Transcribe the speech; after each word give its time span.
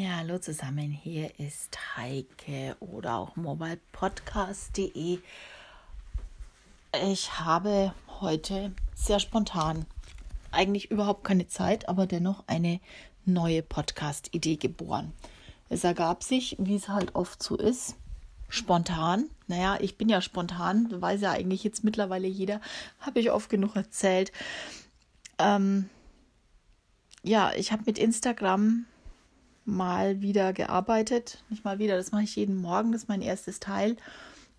Ja, 0.00 0.18
hallo 0.18 0.38
zusammen. 0.38 0.92
Hier 0.92 1.40
ist 1.40 1.96
Heike 1.96 2.76
oder 2.78 3.16
auch 3.16 3.34
mobilepodcast.de. 3.34 5.18
Ich 7.10 7.40
habe 7.40 7.92
heute 8.20 8.70
sehr 8.94 9.18
spontan, 9.18 9.86
eigentlich 10.52 10.92
überhaupt 10.92 11.24
keine 11.24 11.48
Zeit, 11.48 11.88
aber 11.88 12.06
dennoch 12.06 12.44
eine 12.46 12.78
neue 13.24 13.60
Podcast-Idee 13.60 14.54
geboren. 14.54 15.12
Es 15.68 15.82
ergab 15.82 16.22
sich, 16.22 16.54
wie 16.60 16.76
es 16.76 16.88
halt 16.88 17.16
oft 17.16 17.42
so 17.42 17.56
ist, 17.56 17.96
spontan. 18.48 19.24
Naja, 19.48 19.78
ich 19.80 19.98
bin 19.98 20.08
ja 20.08 20.20
spontan, 20.20 21.02
weiß 21.02 21.22
ja 21.22 21.32
eigentlich 21.32 21.64
jetzt 21.64 21.82
mittlerweile 21.82 22.28
jeder, 22.28 22.60
habe 23.00 23.18
ich 23.18 23.32
oft 23.32 23.50
genug 23.50 23.74
erzählt. 23.74 24.30
Ähm, 25.40 25.90
ja, 27.24 27.50
ich 27.56 27.72
habe 27.72 27.82
mit 27.84 27.98
Instagram 27.98 28.86
mal 29.68 30.20
wieder 30.20 30.52
gearbeitet. 30.52 31.42
Nicht 31.50 31.64
mal 31.64 31.78
wieder, 31.78 31.96
das 31.96 32.10
mache 32.10 32.24
ich 32.24 32.36
jeden 32.36 32.56
Morgen, 32.56 32.92
das 32.92 33.02
ist 33.02 33.08
mein 33.08 33.22
erstes 33.22 33.60
Teil. 33.60 33.96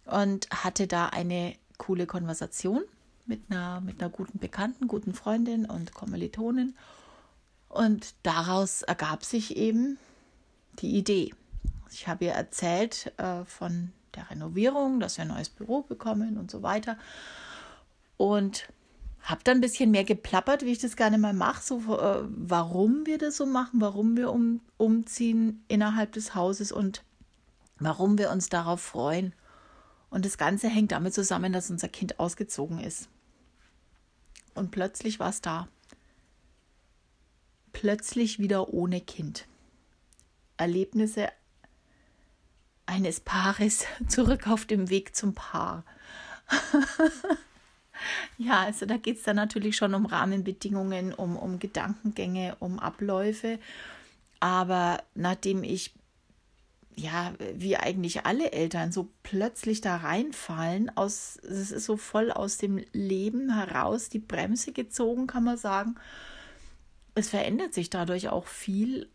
Und 0.05 0.49
hatte 0.52 0.88
da 0.88 1.08
eine 1.08 1.55
coole 1.77 2.05
Konversation 2.05 2.84
mit 3.26 3.41
einer, 3.49 3.82
mit 3.82 4.02
einer 4.02 4.09
guten 4.09 4.40
Bekannten, 4.40 4.88
guten 4.88 5.13
Freundin 5.13 5.66
und 5.66 5.94
Kommilitonin. 5.94 6.76
Und 7.68 8.16
daraus 8.23 8.82
ergab 8.82 9.23
sich 9.23 9.58
eben 9.58 9.98
die 10.80 10.98
Idee. 10.98 11.34
Ich 11.91 12.07
habe 12.07 12.26
ihr 12.26 12.32
erzählt 12.32 13.12
äh, 13.18 13.44
von 13.46 13.91
der 14.16 14.30
Renovierung, 14.32 14.99
dass 14.99 15.18
wir 15.18 15.23
ein 15.23 15.30
neues 15.30 15.49
Büro 15.49 15.82
bekommen 15.82 16.38
und 16.38 16.49
so 16.49 16.63
weiter. 16.63 16.98
Und 18.18 18.68
habe 19.22 19.41
dann 19.44 19.58
ein 19.58 19.62
bisschen 19.62 19.91
mehr 19.91 20.04
geplappert, 20.04 20.64
wie 20.64 20.72
ich 20.72 20.80
das 20.80 20.96
gerne 20.96 21.18
mal 21.18 21.34
mache, 21.34 21.62
so 21.62 21.98
äh, 22.00 22.23
warum 22.30 23.05
wir 23.05 23.18
das 23.18 23.38
so 23.38 23.46
machen, 23.46 23.82
warum 23.82 24.18
wir 24.18 24.32
um, 24.32 24.62
umziehen 24.77 25.64
innerhalb 25.68 26.14
des 26.14 26.36
Hauses 26.36 26.72
und 26.72 27.04
warum 27.80 28.18
wir 28.18 28.32
uns 28.32 28.49
darauf 28.49 28.82
freuen. 28.82 29.34
Und 30.10 30.26
das 30.26 30.38
Ganze 30.38 30.68
hängt 30.68 30.91
damit 30.91 31.13
zusammen, 31.13 31.54
dass 31.54 31.70
unser 31.70 31.90
Kind 31.90 32.20
ausgezogen 32.20 32.80
ist. 32.80 33.10
Und 34.55 34.71
plötzlich 34.71 35.20
war 35.20 35.30
es 35.30 35.41
da. 35.41 35.68
Plötzlich 37.71 38.40
wieder 38.40 38.74
ohne 38.74 39.02
Kind. 39.02 39.48
Erlebnisse 40.58 41.30
eines 42.86 43.20
Paares 43.20 43.86
zurück 44.08 44.48
auf 44.48 44.65
dem 44.65 44.90
Weg 44.90 45.15
zum 45.15 45.34
Paar. 45.36 45.86
Ja, 48.38 48.62
also 48.62 48.86
da 48.86 48.98
geht 48.98 49.18
es 49.18 49.24
dann 49.24 49.36
natürlich 49.36 49.76
schon 49.76 49.94
um 49.94 50.05
Rahmenbedingungen, 50.05 51.14
um, 51.14 51.36
um 51.36 51.60
Gedankengänge, 51.60 52.55
um 52.60 52.80
Abläufe. 52.80 53.60
Aber 54.40 55.04
nachdem 55.16 55.64
ich, 55.64 55.94
ja, 56.96 57.34
wie 57.55 57.77
eigentlich 57.77 58.26
alle 58.26 58.52
Eltern, 58.52 58.92
so 58.92 59.10
plötzlich 59.24 59.82
da 59.82 59.98
reinfallen, 59.98 60.96
aus, 60.96 61.38
es 61.44 61.72
ist 61.72 61.86
so 61.86 61.98
voll 61.98 62.32
aus 62.32 62.58
dem 62.58 62.84
Leben 62.94 63.54
heraus 63.54 64.09
die 64.09 64.20
Bremse 64.20 64.72
gezogen, 64.72 65.28
kann 65.28 65.44
man 65.44 65.58
sagen. 65.58 65.96
Es 67.16 67.30
verändert 67.30 67.74
sich 67.74 67.90
dadurch 67.90 68.30
auch 68.30 68.47
viel, 68.47 69.09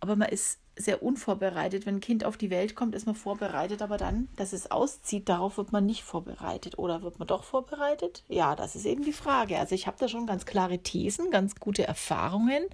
aber 0.00 0.16
man 0.16 0.28
ist 0.28 0.58
sehr 0.76 1.02
unvorbereitet. 1.02 1.86
Wenn 1.86 1.96
ein 1.96 2.00
Kind 2.00 2.24
auf 2.24 2.36
die 2.36 2.50
Welt 2.50 2.74
kommt, 2.74 2.94
ist 2.94 3.06
man 3.06 3.14
vorbereitet, 3.14 3.82
aber 3.82 3.96
dann, 3.96 4.28
dass 4.36 4.52
es 4.52 4.70
auszieht, 4.70 5.28
darauf 5.28 5.58
wird 5.58 5.72
man 5.72 5.86
nicht 5.86 6.02
vorbereitet. 6.02 6.78
Oder 6.78 7.02
wird 7.02 7.18
man 7.18 7.28
doch 7.28 7.44
vorbereitet? 7.44 8.24
Ja, 8.28 8.56
das 8.56 8.76
ist 8.76 8.86
eben 8.86 9.04
die 9.04 9.12
Frage. 9.12 9.58
Also 9.58 9.74
ich 9.74 9.86
habe 9.86 9.96
da 9.98 10.08
schon 10.08 10.26
ganz 10.26 10.46
klare 10.46 10.78
Thesen, 10.78 11.30
ganz 11.30 11.56
gute 11.56 11.86
Erfahrungen 11.86 12.64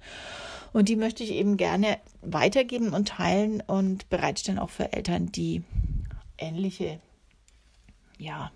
und 0.73 0.89
die 0.89 0.95
möchte 0.95 1.23
ich 1.23 1.31
eben 1.31 1.57
gerne 1.57 1.97
weitergeben 2.21 2.93
und 2.93 3.09
teilen 3.09 3.61
und 3.61 4.09
bereitstellen 4.09 4.59
auch 4.59 4.69
für 4.69 4.93
Eltern, 4.93 5.31
die 5.31 5.63
ähnliche 6.37 6.99
ja, 8.17 8.51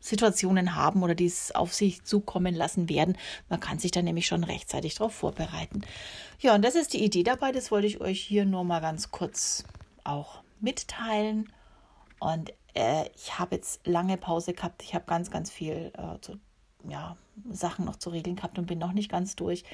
Situationen 0.00 0.76
haben 0.76 1.02
oder 1.02 1.14
die 1.14 1.26
es 1.26 1.54
auf 1.54 1.74
sich 1.74 2.04
zukommen 2.04 2.54
lassen 2.54 2.88
werden. 2.88 3.16
Man 3.48 3.60
kann 3.60 3.78
sich 3.78 3.90
dann 3.90 4.04
nämlich 4.04 4.26
schon 4.26 4.44
rechtzeitig 4.44 4.94
darauf 4.94 5.14
vorbereiten. 5.14 5.82
Ja, 6.40 6.54
und 6.54 6.64
das 6.64 6.74
ist 6.76 6.92
die 6.92 7.04
Idee 7.04 7.24
dabei. 7.24 7.52
Das 7.52 7.70
wollte 7.70 7.86
ich 7.86 8.00
euch 8.00 8.20
hier 8.20 8.44
nur 8.44 8.64
mal 8.64 8.80
ganz 8.80 9.10
kurz 9.10 9.64
auch 10.04 10.42
mitteilen. 10.60 11.52
Und 12.20 12.52
äh, 12.74 13.06
ich 13.16 13.38
habe 13.38 13.56
jetzt 13.56 13.86
lange 13.86 14.16
Pause 14.16 14.52
gehabt. 14.52 14.82
Ich 14.82 14.94
habe 14.94 15.04
ganz, 15.06 15.30
ganz 15.30 15.50
viel 15.50 15.92
äh, 15.96 16.20
zu, 16.20 16.38
ja, 16.88 17.16
Sachen 17.50 17.84
noch 17.84 17.96
zu 17.96 18.10
regeln 18.10 18.36
gehabt 18.36 18.58
und 18.58 18.66
bin 18.66 18.78
noch 18.78 18.92
nicht 18.92 19.10
ganz 19.10 19.36
durch. 19.36 19.64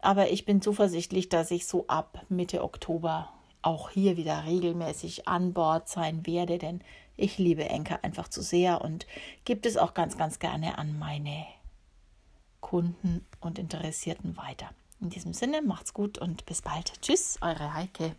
Aber 0.00 0.30
ich 0.30 0.46
bin 0.46 0.62
zuversichtlich, 0.62 1.28
dass 1.28 1.50
ich 1.50 1.66
so 1.66 1.86
ab 1.86 2.24
Mitte 2.28 2.64
Oktober 2.64 3.30
auch 3.62 3.90
hier 3.90 4.16
wieder 4.16 4.44
regelmäßig 4.46 5.28
an 5.28 5.52
Bord 5.52 5.88
sein 5.88 6.26
werde, 6.26 6.56
denn 6.56 6.80
ich 7.20 7.38
liebe 7.38 7.68
Enker 7.68 8.02
einfach 8.02 8.28
zu 8.28 8.42
sehr 8.42 8.80
und 8.80 9.06
gibt 9.44 9.66
es 9.66 9.76
auch 9.76 9.94
ganz, 9.94 10.16
ganz 10.16 10.38
gerne 10.38 10.78
an 10.78 10.98
meine 10.98 11.46
Kunden 12.60 13.26
und 13.40 13.58
Interessierten 13.58 14.36
weiter. 14.36 14.70
In 15.00 15.10
diesem 15.10 15.32
Sinne, 15.32 15.62
macht's 15.62 15.94
gut 15.94 16.18
und 16.18 16.44
bis 16.46 16.62
bald. 16.62 17.00
Tschüss, 17.00 17.38
eure 17.40 17.74
Heike. 17.74 18.14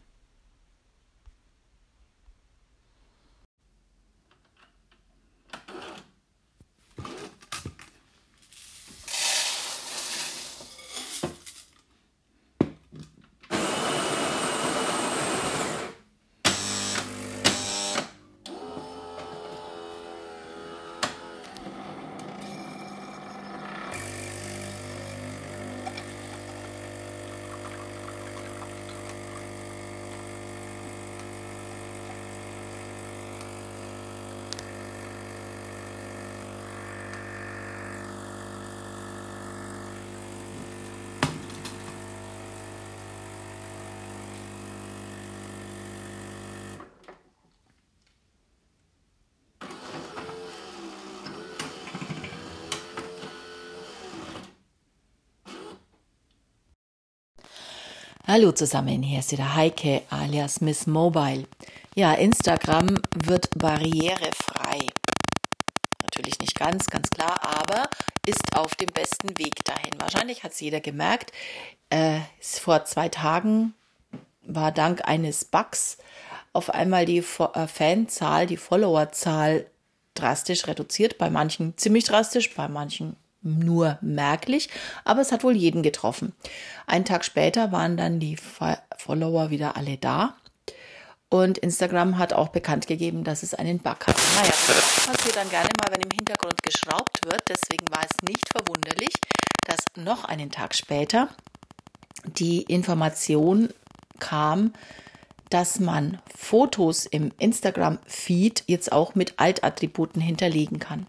Hallo 58.33 58.53
zusammen, 58.53 59.03
hier 59.03 59.19
ist 59.19 59.33
wieder 59.33 59.55
Heike 59.55 60.03
alias 60.09 60.61
Miss 60.61 60.87
Mobile. 60.87 61.47
Ja, 61.95 62.13
Instagram 62.13 63.01
wird 63.13 63.49
barrierefrei. 63.57 64.87
Natürlich 66.01 66.39
nicht 66.39 66.57
ganz, 66.57 66.89
ganz 66.89 67.09
klar, 67.09 67.41
aber 67.43 67.89
ist 68.25 68.55
auf 68.55 68.73
dem 68.75 68.87
besten 68.87 69.37
Weg 69.37 69.65
dahin. 69.65 69.99
Wahrscheinlich 69.99 70.45
hat 70.45 70.53
es 70.53 70.61
jeder 70.61 70.79
gemerkt. 70.79 71.33
Äh, 71.89 72.21
vor 72.39 72.85
zwei 72.85 73.09
Tagen 73.09 73.73
war 74.43 74.71
dank 74.71 75.05
eines 75.05 75.43
Bugs 75.43 75.97
auf 76.53 76.69
einmal 76.69 77.05
die 77.05 77.17
äh, 77.17 77.67
Fanzahl, 77.67 78.47
die 78.47 78.55
Followerzahl 78.55 79.65
drastisch 80.13 80.67
reduziert. 80.67 81.17
Bei 81.17 81.29
manchen 81.29 81.77
ziemlich 81.77 82.05
drastisch, 82.05 82.55
bei 82.55 82.69
manchen 82.69 83.17
nur 83.41 83.97
merklich, 84.01 84.69
aber 85.03 85.21
es 85.21 85.31
hat 85.31 85.43
wohl 85.43 85.55
jeden 85.55 85.83
getroffen. 85.83 86.33
Einen 86.87 87.05
Tag 87.05 87.25
später 87.25 87.71
waren 87.71 87.97
dann 87.97 88.19
die 88.19 88.37
Follower 88.97 89.49
wieder 89.49 89.77
alle 89.77 89.97
da. 89.97 90.35
Und 91.29 91.57
Instagram 91.59 92.17
hat 92.17 92.33
auch 92.33 92.49
bekannt 92.49 92.87
gegeben, 92.87 93.23
dass 93.23 93.41
es 93.41 93.53
einen 93.53 93.79
Bug 93.79 94.05
hat. 94.05 94.17
Naja, 94.35 94.53
das 94.67 95.07
passiert 95.07 95.37
dann 95.37 95.49
gerne 95.49 95.69
mal, 95.79 95.93
wenn 95.93 96.01
im 96.01 96.11
Hintergrund 96.13 96.61
geschraubt 96.61 97.23
wird. 97.23 97.41
Deswegen 97.47 97.85
war 97.89 98.03
es 98.03 98.27
nicht 98.27 98.49
verwunderlich, 98.51 99.13
dass 99.65 99.79
noch 99.95 100.25
einen 100.25 100.51
Tag 100.51 100.75
später 100.75 101.29
die 102.25 102.63
Information 102.63 103.69
kam, 104.19 104.73
dass 105.49 105.79
man 105.79 106.21
Fotos 106.35 107.05
im 107.05 107.31
Instagram-Feed 107.39 108.65
jetzt 108.67 108.91
auch 108.91 109.15
mit 109.15 109.35
Altattributen 109.37 110.21
hinterlegen 110.21 110.79
kann. 110.79 111.07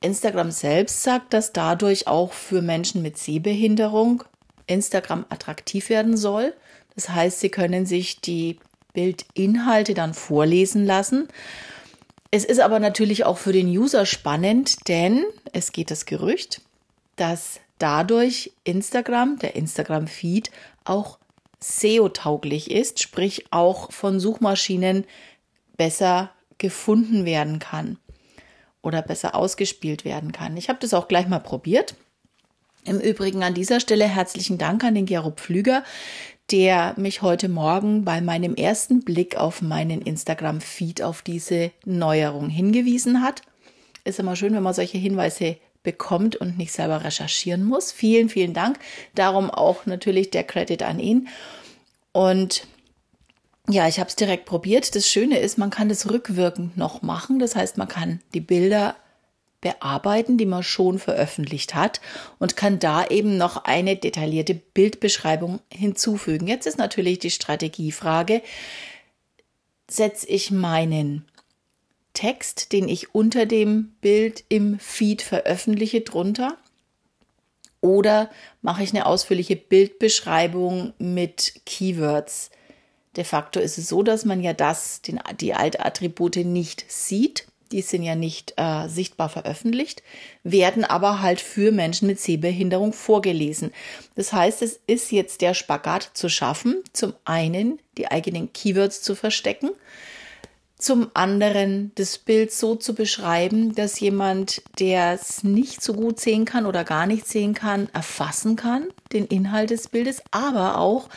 Instagram 0.00 0.50
selbst 0.50 1.02
sagt, 1.02 1.34
dass 1.34 1.52
dadurch 1.52 2.06
auch 2.06 2.32
für 2.32 2.62
Menschen 2.62 3.02
mit 3.02 3.18
Sehbehinderung 3.18 4.24
Instagram 4.66 5.26
attraktiv 5.28 5.90
werden 5.90 6.16
soll. 6.16 6.54
Das 6.94 7.10
heißt, 7.10 7.40
sie 7.40 7.50
können 7.50 7.84
sich 7.86 8.20
die 8.20 8.58
Bildinhalte 8.94 9.94
dann 9.94 10.14
vorlesen 10.14 10.86
lassen. 10.86 11.28
Es 12.30 12.44
ist 12.44 12.60
aber 12.60 12.78
natürlich 12.80 13.24
auch 13.24 13.38
für 13.38 13.52
den 13.52 13.68
User 13.68 14.06
spannend, 14.06 14.88
denn 14.88 15.24
es 15.52 15.72
geht 15.72 15.90
das 15.90 16.06
Gerücht, 16.06 16.62
dass 17.16 17.60
dadurch 17.78 18.52
Instagram, 18.64 19.38
der 19.38 19.54
Instagram-Feed, 19.56 20.50
auch 20.84 21.18
SEO-tauglich 21.60 22.70
ist, 22.70 23.00
sprich 23.02 23.46
auch 23.50 23.92
von 23.92 24.18
Suchmaschinen 24.18 25.04
besser 25.76 26.30
gefunden 26.58 27.24
werden 27.24 27.58
kann 27.58 27.98
oder 28.82 29.02
besser 29.02 29.34
ausgespielt 29.34 30.04
werden 30.04 30.32
kann. 30.32 30.56
Ich 30.56 30.68
habe 30.68 30.78
das 30.80 30.94
auch 30.94 31.08
gleich 31.08 31.28
mal 31.28 31.40
probiert. 31.40 31.94
Im 32.84 32.98
Übrigen 32.98 33.42
an 33.42 33.54
dieser 33.54 33.80
Stelle 33.80 34.06
herzlichen 34.06 34.56
Dank 34.56 34.84
an 34.84 34.94
den 34.94 35.06
Gero 35.06 35.30
Pflüger, 35.30 35.84
der 36.50 36.94
mich 36.96 37.22
heute 37.22 37.48
Morgen 37.48 38.04
bei 38.04 38.20
meinem 38.20 38.54
ersten 38.54 39.04
Blick 39.04 39.36
auf 39.36 39.62
meinen 39.62 40.00
Instagram-Feed 40.00 41.02
auf 41.02 41.22
diese 41.22 41.70
Neuerung 41.84 42.48
hingewiesen 42.48 43.22
hat. 43.22 43.42
Ist 44.04 44.18
immer 44.18 44.34
schön, 44.34 44.54
wenn 44.54 44.62
man 44.62 44.74
solche 44.74 44.98
Hinweise 44.98 45.58
bekommt 45.82 46.36
und 46.36 46.58
nicht 46.58 46.72
selber 46.72 47.04
recherchieren 47.04 47.64
muss. 47.64 47.92
Vielen, 47.92 48.28
vielen 48.28 48.54
Dank. 48.54 48.78
Darum 49.14 49.50
auch 49.50 49.86
natürlich 49.86 50.30
der 50.30 50.44
Credit 50.44 50.82
an 50.82 50.98
ihn. 50.98 51.28
Und 52.12 52.66
ja, 53.72 53.88
ich 53.88 53.98
habe 53.98 54.08
es 54.08 54.16
direkt 54.16 54.46
probiert. 54.46 54.94
Das 54.94 55.08
Schöne 55.08 55.38
ist, 55.38 55.58
man 55.58 55.70
kann 55.70 55.88
das 55.88 56.10
rückwirkend 56.10 56.76
noch 56.76 57.02
machen. 57.02 57.38
Das 57.38 57.56
heißt, 57.56 57.78
man 57.78 57.88
kann 57.88 58.20
die 58.34 58.40
Bilder 58.40 58.96
bearbeiten, 59.60 60.38
die 60.38 60.46
man 60.46 60.62
schon 60.62 60.98
veröffentlicht 60.98 61.74
hat 61.74 62.00
und 62.38 62.56
kann 62.56 62.78
da 62.78 63.06
eben 63.06 63.36
noch 63.36 63.64
eine 63.64 63.96
detaillierte 63.96 64.54
Bildbeschreibung 64.54 65.60
hinzufügen. 65.70 66.46
Jetzt 66.46 66.66
ist 66.66 66.78
natürlich 66.78 67.18
die 67.18 67.30
Strategiefrage, 67.30 68.42
setze 69.90 70.26
ich 70.28 70.50
meinen 70.50 71.26
Text, 72.14 72.72
den 72.72 72.88
ich 72.88 73.14
unter 73.14 73.46
dem 73.46 73.92
Bild 74.00 74.44
im 74.48 74.78
Feed 74.78 75.22
veröffentliche, 75.22 76.00
drunter? 76.00 76.56
Oder 77.82 78.30
mache 78.62 78.82
ich 78.82 78.90
eine 78.90 79.06
ausführliche 79.06 79.56
Bildbeschreibung 79.56 80.92
mit 80.98 81.60
Keywords? 81.66 82.50
De 83.16 83.24
facto 83.24 83.58
ist 83.58 83.78
es 83.78 83.88
so, 83.88 84.02
dass 84.02 84.24
man 84.24 84.40
ja 84.40 84.52
das, 84.52 85.02
den, 85.02 85.20
die 85.40 85.54
Altattribute 85.54 86.36
nicht 86.36 86.84
sieht. 86.88 87.46
Die 87.72 87.82
sind 87.82 88.02
ja 88.02 88.16
nicht 88.16 88.54
äh, 88.56 88.88
sichtbar 88.88 89.28
veröffentlicht, 89.28 90.02
werden 90.42 90.84
aber 90.84 91.22
halt 91.22 91.40
für 91.40 91.70
Menschen 91.70 92.08
mit 92.08 92.18
Sehbehinderung 92.18 92.92
vorgelesen. 92.92 93.72
Das 94.16 94.32
heißt, 94.32 94.62
es 94.62 94.80
ist 94.88 95.12
jetzt 95.12 95.40
der 95.40 95.54
Spagat 95.54 96.10
zu 96.14 96.28
schaffen, 96.28 96.82
zum 96.92 97.14
einen 97.24 97.78
die 97.96 98.10
eigenen 98.10 98.52
Keywords 98.52 99.02
zu 99.02 99.14
verstecken, 99.14 99.70
zum 100.80 101.10
anderen 101.14 101.92
das 101.94 102.18
Bild 102.18 102.50
so 102.52 102.74
zu 102.74 102.94
beschreiben, 102.94 103.74
dass 103.74 104.00
jemand, 104.00 104.62
der 104.80 105.12
es 105.12 105.44
nicht 105.44 105.82
so 105.82 105.92
gut 105.92 106.18
sehen 106.18 106.46
kann 106.46 106.66
oder 106.66 106.82
gar 106.82 107.06
nicht 107.06 107.28
sehen 107.28 107.54
kann, 107.54 107.88
erfassen 107.92 108.56
kann, 108.56 108.88
den 109.12 109.26
Inhalt 109.26 109.70
des 109.70 109.88
Bildes, 109.88 110.22
aber 110.32 110.78
auch 110.78 111.08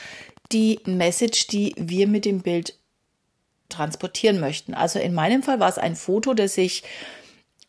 die 0.52 0.80
Message, 0.86 1.48
die 1.48 1.74
wir 1.78 2.08
mit 2.08 2.26
dem 2.26 2.42
Bild 2.42 2.78
transportieren 3.70 4.40
möchten. 4.40 4.74
Also 4.74 5.00
in 5.00 5.14
meinem 5.14 5.44
Fall 5.44 5.60
war 5.60 5.70
es 5.70 5.78
ein 5.78 5.96
Foto, 5.96 6.34
das 6.34 6.58
ich, 6.58 6.84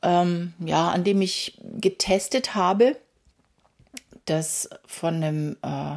ähm, 0.02 0.54
ja, 0.58 0.90
an 0.90 1.04
dem 1.04 1.22
ich 1.22 1.58
getestet 1.62 2.54
habe, 2.54 2.96
das 4.26 4.68
von 4.86 5.14
einem, 5.14 5.56
äh, 5.62 5.96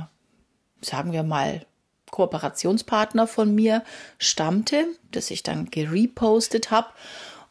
sagen 0.81 1.11
wir 1.11 1.23
mal, 1.23 1.65
Kooperationspartner 2.11 3.27
von 3.27 3.53
mir 3.53 3.83
stammte, 4.17 4.87
das 5.11 5.29
ich 5.29 5.43
dann 5.43 5.69
gerepostet 5.69 6.71
habe, 6.71 6.87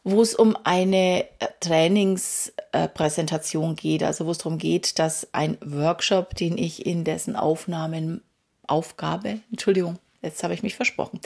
wo 0.03 0.19
es 0.21 0.35
um 0.35 0.57
eine 0.63 1.25
äh, 1.39 1.47
Trainingspräsentation 1.59 3.75
geht, 3.75 4.03
also 4.03 4.25
wo 4.25 4.31
es 4.31 4.39
darum 4.39 4.57
geht, 4.57 4.97
dass 4.99 5.27
ein 5.33 5.57
Workshop, 5.61 6.35
den 6.35 6.57
ich 6.57 6.85
in 6.85 7.03
dessen 7.03 7.35
Aufnahmen 7.35 8.21
Aufgabe, 8.67 9.39
Entschuldigung, 9.49 9.97
jetzt 10.21 10.43
habe 10.43 10.53
ich 10.53 10.63
mich 10.63 10.75
versprochen, 10.75 11.19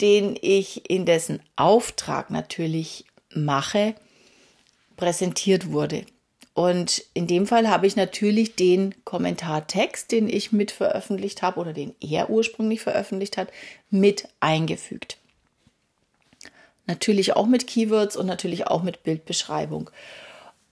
den 0.00 0.36
ich 0.40 0.88
in 0.90 1.04
dessen 1.04 1.40
Auftrag 1.56 2.30
natürlich 2.30 3.04
mache, 3.34 3.94
präsentiert 4.96 5.70
wurde. 5.70 6.04
Und 6.54 7.04
in 7.14 7.28
dem 7.28 7.46
Fall 7.46 7.68
habe 7.68 7.86
ich 7.86 7.94
natürlich 7.94 8.56
den 8.56 8.94
Kommentartext, 9.04 10.10
den 10.10 10.28
ich 10.28 10.50
mit 10.50 10.72
veröffentlicht 10.72 11.40
habe 11.40 11.60
oder 11.60 11.72
den 11.72 11.94
er 12.00 12.30
ursprünglich 12.30 12.80
veröffentlicht 12.80 13.36
hat, 13.36 13.52
mit 13.90 14.28
eingefügt. 14.40 15.18
Natürlich 16.86 17.36
auch 17.36 17.46
mit 17.46 17.68
Keywords 17.68 18.16
und 18.16 18.26
natürlich 18.26 18.66
auch 18.66 18.82
mit 18.82 19.04
Bildbeschreibung. 19.04 19.90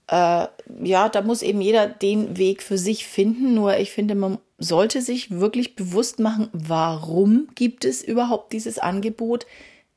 Äh, 0.07 0.47
ja, 0.83 1.09
da 1.09 1.21
muss 1.21 1.41
eben 1.41 1.61
jeder 1.61 1.87
den 1.87 2.37
Weg 2.37 2.63
für 2.63 2.77
sich 2.77 3.07
finden. 3.07 3.53
Nur 3.53 3.77
ich 3.77 3.91
finde, 3.91 4.15
man 4.15 4.39
sollte 4.57 5.01
sich 5.01 5.31
wirklich 5.31 5.75
bewusst 5.75 6.19
machen, 6.19 6.49
warum 6.53 7.47
gibt 7.55 7.85
es 7.85 8.03
überhaupt 8.03 8.53
dieses 8.53 8.79
Angebot. 8.79 9.45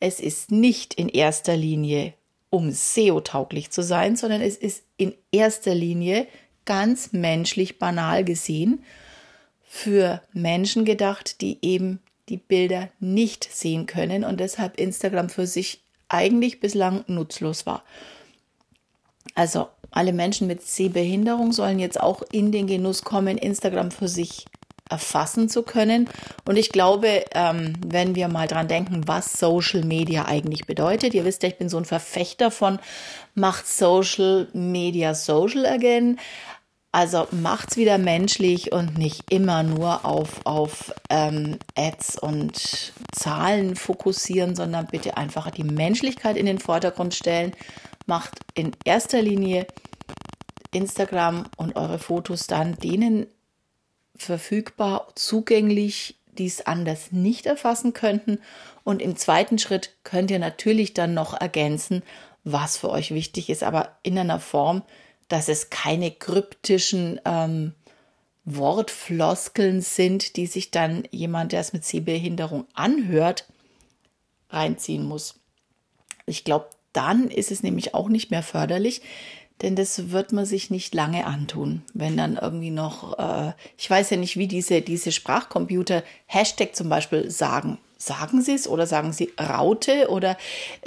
Es 0.00 0.20
ist 0.20 0.50
nicht 0.50 0.94
in 0.94 1.08
erster 1.08 1.56
Linie 1.56 2.14
um 2.50 2.72
SEO-tauglich 2.72 3.70
zu 3.70 3.82
sein, 3.82 4.16
sondern 4.16 4.40
es 4.40 4.56
ist 4.56 4.82
in 4.96 5.14
erster 5.30 5.74
Linie 5.74 6.26
ganz 6.64 7.12
menschlich 7.12 7.78
banal 7.78 8.24
gesehen 8.24 8.84
für 9.62 10.20
Menschen 10.32 10.84
gedacht, 10.84 11.40
die 11.40 11.58
eben 11.62 12.00
die 12.28 12.36
Bilder 12.36 12.88
nicht 12.98 13.44
sehen 13.52 13.86
können 13.86 14.24
und 14.24 14.40
deshalb 14.40 14.78
Instagram 14.78 15.28
für 15.28 15.46
sich 15.46 15.82
eigentlich 16.08 16.58
bislang 16.58 17.04
nutzlos 17.06 17.66
war. 17.66 17.84
Also 19.34 19.68
alle 19.90 20.12
Menschen 20.12 20.46
mit 20.46 20.62
Sehbehinderung 20.62 21.52
sollen 21.52 21.78
jetzt 21.78 22.00
auch 22.00 22.22
in 22.32 22.52
den 22.52 22.66
Genuss 22.66 23.02
kommen, 23.02 23.38
Instagram 23.38 23.90
für 23.90 24.08
sich 24.08 24.46
erfassen 24.90 25.48
zu 25.48 25.62
können. 25.62 26.08
Und 26.46 26.56
ich 26.56 26.70
glaube, 26.70 27.24
ähm, 27.32 27.74
wenn 27.86 28.14
wir 28.16 28.28
mal 28.28 28.48
dran 28.48 28.68
denken, 28.68 29.06
was 29.06 29.32
Social 29.38 29.84
Media 29.84 30.26
eigentlich 30.26 30.66
bedeutet, 30.66 31.14
ihr 31.14 31.24
wisst 31.24 31.42
ja, 31.42 31.48
ich 31.48 31.58
bin 31.58 31.68
so 31.68 31.78
ein 31.78 31.84
Verfechter 31.84 32.50
von 32.50 32.78
macht 33.34 33.66
Social 33.66 34.48
Media 34.52 35.14
social 35.14 35.64
again. 35.64 36.18
Also 36.92 37.28
macht's 37.30 37.76
wieder 37.76 37.98
menschlich 37.98 38.72
und 38.72 38.98
nicht 38.98 39.32
immer 39.32 39.62
nur 39.62 40.04
auf, 40.04 40.44
auf 40.44 40.92
ähm, 41.08 41.58
Ads 41.76 42.18
und 42.18 42.92
Zahlen 43.12 43.76
fokussieren, 43.76 44.56
sondern 44.56 44.88
bitte 44.88 45.16
einfach 45.16 45.48
die 45.52 45.62
Menschlichkeit 45.62 46.36
in 46.36 46.46
den 46.46 46.58
Vordergrund 46.58 47.14
stellen. 47.14 47.52
Macht 48.06 48.40
in 48.54 48.72
erster 48.84 49.22
Linie 49.22 49.66
Instagram 50.72 51.46
und 51.56 51.76
eure 51.76 51.98
Fotos 51.98 52.46
dann 52.46 52.76
denen 52.76 53.26
verfügbar, 54.16 55.08
zugänglich, 55.14 56.16
die 56.32 56.46
es 56.46 56.66
anders 56.66 57.12
nicht 57.12 57.46
erfassen 57.46 57.92
könnten. 57.92 58.38
Und 58.84 59.02
im 59.02 59.16
zweiten 59.16 59.58
Schritt 59.58 59.96
könnt 60.04 60.30
ihr 60.30 60.38
natürlich 60.38 60.94
dann 60.94 61.14
noch 61.14 61.38
ergänzen, 61.38 62.02
was 62.44 62.76
für 62.76 62.90
euch 62.90 63.12
wichtig 63.12 63.50
ist, 63.50 63.62
aber 63.62 63.96
in 64.02 64.18
einer 64.18 64.40
Form, 64.40 64.82
dass 65.28 65.48
es 65.48 65.70
keine 65.70 66.10
kryptischen 66.10 67.20
ähm, 67.24 67.74
Wortfloskeln 68.44 69.80
sind, 69.82 70.36
die 70.36 70.46
sich 70.46 70.70
dann 70.70 71.04
jemand, 71.10 71.52
der 71.52 71.60
es 71.60 71.72
mit 71.72 71.84
Sehbehinderung 71.84 72.66
anhört, 72.74 73.46
reinziehen 74.48 75.04
muss. 75.04 75.38
Ich 76.26 76.44
glaube, 76.44 76.70
dann 76.92 77.28
ist 77.28 77.50
es 77.50 77.62
nämlich 77.62 77.94
auch 77.94 78.08
nicht 78.08 78.30
mehr 78.30 78.42
förderlich, 78.42 79.02
denn 79.62 79.76
das 79.76 80.10
wird 80.10 80.32
man 80.32 80.46
sich 80.46 80.70
nicht 80.70 80.94
lange 80.94 81.26
antun, 81.26 81.82
wenn 81.92 82.16
dann 82.16 82.36
irgendwie 82.36 82.70
noch, 82.70 83.18
äh, 83.18 83.52
ich 83.76 83.90
weiß 83.90 84.10
ja 84.10 84.16
nicht, 84.16 84.36
wie 84.36 84.48
diese, 84.48 84.80
diese 84.80 85.12
Sprachcomputer 85.12 86.02
Hashtag 86.26 86.74
zum 86.74 86.88
Beispiel 86.88 87.30
sagen. 87.30 87.78
Sagen 87.98 88.40
Sie 88.40 88.54
es 88.54 88.66
oder 88.66 88.86
sagen 88.86 89.12
Sie 89.12 89.30
Raute 89.38 90.08
oder 90.08 90.38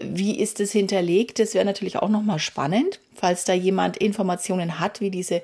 wie 0.01 0.39
ist 0.39 0.59
es 0.59 0.71
hinterlegt? 0.71 1.37
Das 1.37 1.53
wäre 1.53 1.65
natürlich 1.65 1.97
auch 1.97 2.09
nochmal 2.09 2.39
spannend, 2.39 2.99
falls 3.13 3.45
da 3.45 3.53
jemand 3.53 3.97
Informationen 3.97 4.79
hat, 4.79 4.99
wie 4.99 5.11
diese 5.11 5.43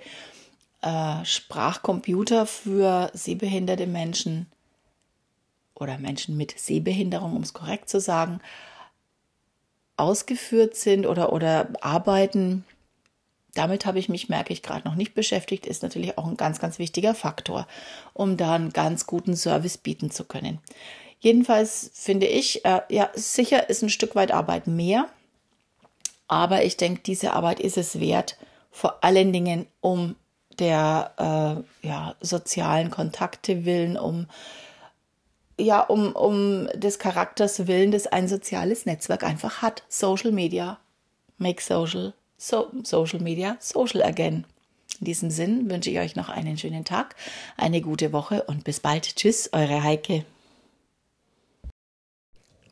äh, 0.81 1.23
Sprachcomputer 1.23 2.47
für 2.47 3.11
sehbehinderte 3.13 3.85
Menschen 3.85 4.47
oder 5.75 5.99
Menschen 5.99 6.37
mit 6.37 6.57
Sehbehinderung, 6.57 7.35
um 7.35 7.43
es 7.43 7.53
korrekt 7.53 7.87
zu 7.87 7.99
sagen, 7.99 8.39
ausgeführt 9.99 10.75
sind 10.75 11.05
oder, 11.05 11.33
oder 11.33 11.69
arbeiten. 11.81 12.65
Damit 13.53 13.85
habe 13.85 13.99
ich 13.99 14.09
mich, 14.09 14.29
merke 14.29 14.53
ich 14.53 14.61
gerade, 14.61 14.87
noch 14.87 14.95
nicht 14.95 15.13
beschäftigt, 15.13 15.65
ist 15.65 15.83
natürlich 15.83 16.17
auch 16.17 16.27
ein 16.27 16.37
ganz, 16.37 16.59
ganz 16.59 16.79
wichtiger 16.79 17.15
Faktor, 17.15 17.67
um 18.13 18.37
da 18.37 18.55
einen 18.55 18.71
ganz 18.71 19.05
guten 19.05 19.35
Service 19.35 19.77
bieten 19.77 20.11
zu 20.11 20.23
können. 20.23 20.59
Jedenfalls 21.19 21.91
finde 21.93 22.27
ich, 22.27 22.63
äh, 22.63 22.81
ja, 22.89 23.09
sicher 23.13 23.69
ist 23.69 23.81
ein 23.81 23.89
Stück 23.89 24.15
weit 24.15 24.31
Arbeit 24.31 24.67
mehr, 24.67 25.09
aber 26.27 26.63
ich 26.63 26.77
denke, 26.77 27.01
diese 27.05 27.33
Arbeit 27.33 27.59
ist 27.59 27.77
es 27.77 27.99
wert, 27.99 28.37
vor 28.71 29.03
allen 29.03 29.33
Dingen 29.33 29.65
um 29.81 30.15
der 30.59 31.63
äh, 31.83 31.87
ja, 31.87 32.15
sozialen 32.21 32.91
Kontakte 32.91 33.65
willen, 33.65 33.97
um 33.97 34.27
ja, 35.59 35.81
um, 35.81 36.13
um 36.13 36.67
des 36.73 36.99
Charakters 36.99 37.67
willen, 37.67 37.91
das 37.91 38.07
ein 38.07 38.27
soziales 38.27 38.85
Netzwerk 38.85 39.23
einfach 39.23 39.61
hat. 39.61 39.83
Social 39.89 40.31
Media, 40.31 40.79
make 41.37 41.61
social 41.61 42.13
so, 42.39 42.71
Social 42.83 43.19
Media, 43.19 43.57
Social 43.59 44.01
Again. 44.01 44.45
In 44.99 45.05
diesem 45.05 45.29
Sinn 45.29 45.69
wünsche 45.69 45.89
ich 45.89 45.99
euch 45.99 46.15
noch 46.15 46.29
einen 46.29 46.57
schönen 46.57 46.85
Tag, 46.85 47.15
eine 47.57 47.81
gute 47.81 48.11
Woche 48.11 48.43
und 48.43 48.63
bis 48.63 48.79
bald. 48.79 49.15
Tschüss, 49.15 49.49
eure 49.53 49.83
Heike. 49.83 50.25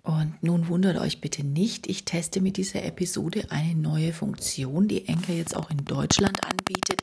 Und 0.03 0.41
nun 0.41 0.70
wundert 0.70 0.98
euch 0.98 1.20
bitte 1.20 1.44
nicht, 1.44 1.88
ich 1.88 2.06
teste 2.06 2.39
mit 2.39 2.56
dieser 2.56 2.84
Episode 2.84 3.48
eine 3.50 3.75
neue 3.75 4.13
Funktion, 4.13 4.88
die 4.88 5.06
Enker 5.06 5.34
jetzt 5.34 5.56
auch 5.56 5.70
in 5.70 5.84
Deutschland 5.84 6.41
anbietet, 6.46 7.01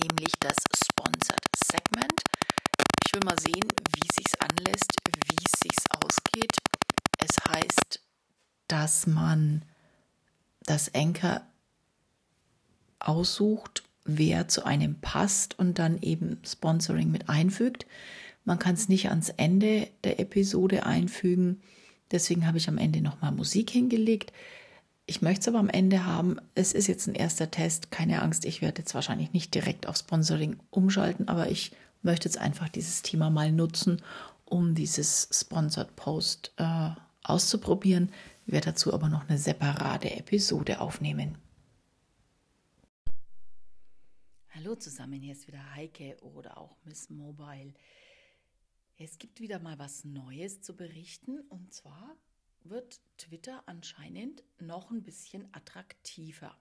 nämlich 0.00 0.32
das 0.38 0.54
Sponsored 0.84 1.44
Segment. 1.66 2.22
Will 3.14 3.20
mal 3.26 3.38
sehen, 3.38 3.68
wie 3.94 4.08
sich's 4.12 4.34
anlässt, 4.40 4.90
wie 5.28 5.36
es 5.36 5.60
sich 5.62 5.76
ausgeht. 6.02 6.50
Es 7.18 7.36
heißt, 7.48 8.00
dass 8.66 9.06
man 9.06 9.62
das 10.64 10.88
Enker 10.88 11.46
aussucht, 12.98 13.84
wer 14.04 14.48
zu 14.48 14.64
einem 14.64 15.00
passt 15.00 15.56
und 15.56 15.78
dann 15.78 16.02
eben 16.02 16.40
Sponsoring 16.44 17.12
mit 17.12 17.28
einfügt. 17.28 17.86
Man 18.44 18.58
kann 18.58 18.74
es 18.74 18.88
nicht 18.88 19.10
ans 19.10 19.28
Ende 19.28 19.86
der 20.02 20.18
Episode 20.18 20.84
einfügen. 20.84 21.60
Deswegen 22.10 22.48
habe 22.48 22.58
ich 22.58 22.68
am 22.68 22.78
Ende 22.78 23.00
nochmal 23.00 23.30
Musik 23.30 23.70
hingelegt. 23.70 24.32
Ich 25.06 25.22
möchte 25.22 25.42
es 25.42 25.48
aber 25.48 25.60
am 25.60 25.70
Ende 25.70 26.04
haben. 26.04 26.38
Es 26.56 26.72
ist 26.72 26.88
jetzt 26.88 27.06
ein 27.06 27.14
erster 27.14 27.52
Test. 27.52 27.92
Keine 27.92 28.22
Angst, 28.22 28.44
ich 28.44 28.60
werde 28.60 28.82
jetzt 28.82 28.94
wahrscheinlich 28.96 29.32
nicht 29.32 29.54
direkt 29.54 29.86
auf 29.86 29.98
Sponsoring 29.98 30.56
umschalten, 30.70 31.28
aber 31.28 31.48
ich 31.48 31.70
möchte 32.04 32.28
jetzt 32.28 32.38
einfach 32.38 32.68
dieses 32.68 33.02
Thema 33.02 33.30
mal 33.30 33.50
nutzen, 33.50 34.02
um 34.44 34.74
dieses 34.74 35.28
Sponsored 35.32 35.96
Post 35.96 36.52
äh, 36.56 36.90
auszuprobieren. 37.22 38.12
Ich 38.46 38.52
werde 38.52 38.66
dazu 38.66 38.92
aber 38.92 39.08
noch 39.08 39.28
eine 39.28 39.38
separate 39.38 40.10
Episode 40.10 40.80
aufnehmen. 40.80 41.38
Hallo 44.50 44.76
zusammen, 44.76 45.20
hier 45.20 45.32
ist 45.32 45.48
wieder 45.48 45.74
Heike 45.74 46.16
oder 46.20 46.58
auch 46.58 46.76
Miss 46.84 47.10
Mobile. 47.10 47.74
Es 48.96 49.18
gibt 49.18 49.40
wieder 49.40 49.58
mal 49.58 49.78
was 49.78 50.04
Neues 50.04 50.60
zu 50.60 50.76
berichten 50.76 51.40
und 51.48 51.72
zwar 51.72 52.16
wird 52.62 53.00
Twitter 53.18 53.62
anscheinend 53.66 54.42
noch 54.60 54.90
ein 54.90 55.02
bisschen 55.02 55.52
attraktiver. 55.52 56.56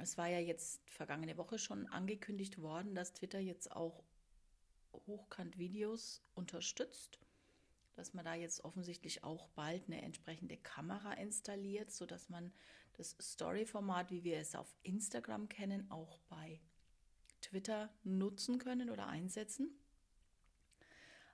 Es 0.00 0.16
war 0.16 0.28
ja 0.28 0.38
jetzt 0.38 0.80
vergangene 0.88 1.36
Woche 1.36 1.58
schon 1.58 1.86
angekündigt 1.88 2.62
worden, 2.62 2.94
dass 2.94 3.14
Twitter 3.14 3.40
jetzt 3.40 3.72
auch 3.72 4.04
Hochkant-Videos 4.92 6.22
unterstützt, 6.34 7.18
dass 7.94 8.14
man 8.14 8.24
da 8.24 8.34
jetzt 8.34 8.64
offensichtlich 8.64 9.24
auch 9.24 9.48
bald 9.48 9.86
eine 9.86 10.02
entsprechende 10.02 10.56
Kamera 10.56 11.14
installiert, 11.14 11.90
sodass 11.90 12.28
man 12.28 12.52
das 12.96 13.16
Story-Format, 13.20 14.10
wie 14.10 14.22
wir 14.22 14.38
es 14.38 14.54
auf 14.54 14.72
Instagram 14.82 15.48
kennen, 15.48 15.90
auch 15.90 16.18
bei 16.28 16.60
Twitter 17.40 17.92
nutzen 18.04 18.58
können 18.58 18.90
oder 18.90 19.08
einsetzen. 19.08 19.70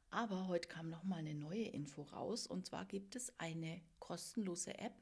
Aber 0.09 0.47
heute 0.49 0.68
kam 0.68 0.88
noch 0.88 1.04
mal 1.04 1.16
eine 1.16 1.35
neue 1.35 1.64
Info 1.64 2.02
raus 2.02 2.47
und 2.47 2.66
zwar 2.66 2.87
gibt 2.87 3.14
es 3.16 3.38
eine 3.38 3.83
kostenlose 3.99 4.78
App, 4.78 4.94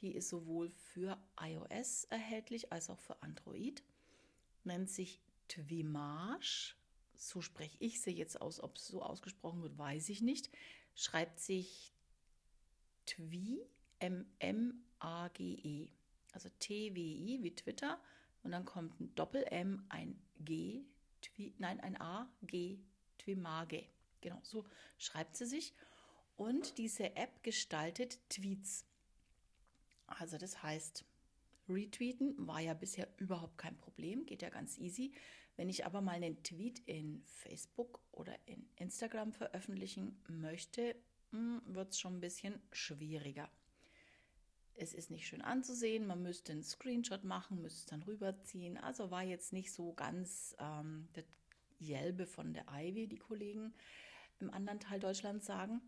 die 0.00 0.14
ist 0.14 0.28
sowohl 0.28 0.70
für 0.70 1.18
iOS 1.40 2.04
erhältlich 2.04 2.72
als 2.72 2.88
auch 2.90 2.98
für 2.98 3.22
Android. 3.22 3.82
Nennt 4.64 4.90
sich 4.90 5.20
Twimage. 5.48 6.74
So 7.16 7.42
spreche 7.42 7.76
ich 7.80 8.00
sie 8.00 8.12
jetzt 8.12 8.40
aus. 8.40 8.60
Ob 8.60 8.76
es 8.76 8.86
so 8.86 9.02
ausgesprochen 9.02 9.62
wird, 9.62 9.76
weiß 9.76 10.08
ich 10.08 10.22
nicht. 10.22 10.50
Schreibt 10.94 11.40
sich 11.40 11.92
Twi, 13.06 13.66
M-M-A-G-E. 13.98 15.88
Also 16.32 16.48
T-W-I 16.58 17.42
wie 17.42 17.54
Twitter. 17.54 18.00
Und 18.42 18.52
dann 18.52 18.64
kommt 18.64 18.98
ein 19.00 19.14
Doppel-M, 19.14 19.84
ein 19.90 20.18
G, 20.38 20.84
Twi, 21.20 21.54
nein, 21.58 21.80
ein 21.80 22.00
A, 22.00 22.32
G, 22.42 22.78
Twimage. 23.18 23.84
Genau, 24.22 24.40
so 24.42 24.64
schreibt 24.96 25.36
sie 25.36 25.46
sich. 25.46 25.74
Und 26.36 26.78
diese 26.78 27.16
App 27.16 27.42
gestaltet 27.42 28.18
Tweets. 28.30 28.86
Also 30.10 30.38
das 30.38 30.62
heißt, 30.62 31.04
retweeten 31.68 32.34
war 32.46 32.60
ja 32.60 32.74
bisher 32.74 33.08
überhaupt 33.16 33.58
kein 33.58 33.76
Problem, 33.78 34.26
geht 34.26 34.42
ja 34.42 34.50
ganz 34.50 34.78
easy. 34.78 35.12
Wenn 35.56 35.68
ich 35.68 35.84
aber 35.84 36.00
mal 36.00 36.12
einen 36.12 36.42
Tweet 36.42 36.80
in 36.80 37.22
Facebook 37.26 38.00
oder 38.12 38.34
in 38.46 38.66
Instagram 38.76 39.32
veröffentlichen 39.32 40.20
möchte, 40.28 40.96
hm, 41.30 41.62
wird 41.64 41.92
es 41.92 42.00
schon 42.00 42.16
ein 42.16 42.20
bisschen 42.20 42.60
schwieriger. 42.72 43.50
Es 44.74 44.94
ist 44.94 45.10
nicht 45.10 45.26
schön 45.26 45.42
anzusehen, 45.42 46.06
man 46.06 46.22
müsste 46.22 46.52
einen 46.52 46.62
Screenshot 46.62 47.24
machen, 47.24 47.60
müsste 47.60 47.80
es 47.80 47.86
dann 47.86 48.02
rüberziehen. 48.02 48.78
Also 48.78 49.10
war 49.10 49.22
jetzt 49.22 49.52
nicht 49.52 49.72
so 49.72 49.92
ganz 49.92 50.56
ähm, 50.58 51.08
das 51.12 51.24
Jelbe 51.78 52.26
von 52.26 52.54
der 52.54 52.64
Ivy, 52.70 53.06
die 53.06 53.18
Kollegen 53.18 53.74
im 54.38 54.50
anderen 54.50 54.80
Teil 54.80 55.00
Deutschlands 55.00 55.46
sagen. 55.46 55.82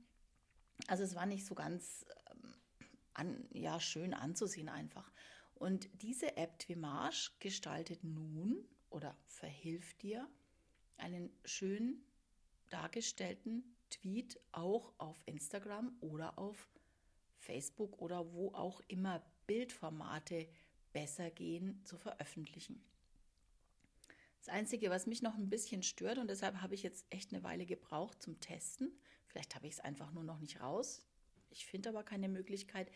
Also 0.88 1.02
es 1.02 1.14
war 1.14 1.26
nicht 1.26 1.46
so 1.46 1.54
ganz 1.54 2.04
an, 3.14 3.48
ja, 3.52 3.80
schön 3.80 4.14
anzusehen 4.14 4.68
einfach. 4.68 5.10
Und 5.54 5.88
diese 6.02 6.36
App 6.36 6.58
Twimage 6.58 7.30
gestaltet 7.38 8.02
nun 8.02 8.64
oder 8.90 9.16
verhilft 9.26 10.02
dir, 10.02 10.28
einen 10.96 11.30
schön 11.44 12.02
dargestellten 12.70 13.76
Tweet 13.90 14.40
auch 14.52 14.92
auf 14.98 15.22
Instagram 15.26 15.96
oder 16.00 16.38
auf 16.38 16.68
Facebook 17.38 18.00
oder 18.00 18.32
wo 18.32 18.52
auch 18.54 18.80
immer 18.88 19.22
Bildformate 19.46 20.48
besser 20.92 21.30
gehen 21.30 21.84
zu 21.84 21.98
veröffentlichen. 21.98 22.82
Das 24.38 24.48
Einzige, 24.48 24.90
was 24.90 25.06
mich 25.06 25.22
noch 25.22 25.36
ein 25.36 25.50
bisschen 25.50 25.82
stört, 25.82 26.18
und 26.18 26.28
deshalb 26.28 26.60
habe 26.60 26.74
ich 26.74 26.82
jetzt 26.82 27.06
echt 27.10 27.32
eine 27.32 27.44
Weile 27.44 27.66
gebraucht 27.66 28.20
zum 28.20 28.40
Testen, 28.40 28.98
vielleicht 29.26 29.54
habe 29.54 29.66
ich 29.66 29.74
es 29.74 29.80
einfach 29.80 30.12
nur 30.12 30.24
noch 30.24 30.40
nicht 30.40 30.60
raus, 30.60 31.06
ich 31.52 31.66
finde 31.66 31.90
aber 31.90 32.02
keine 32.02 32.28
Möglichkeit. 32.28 32.90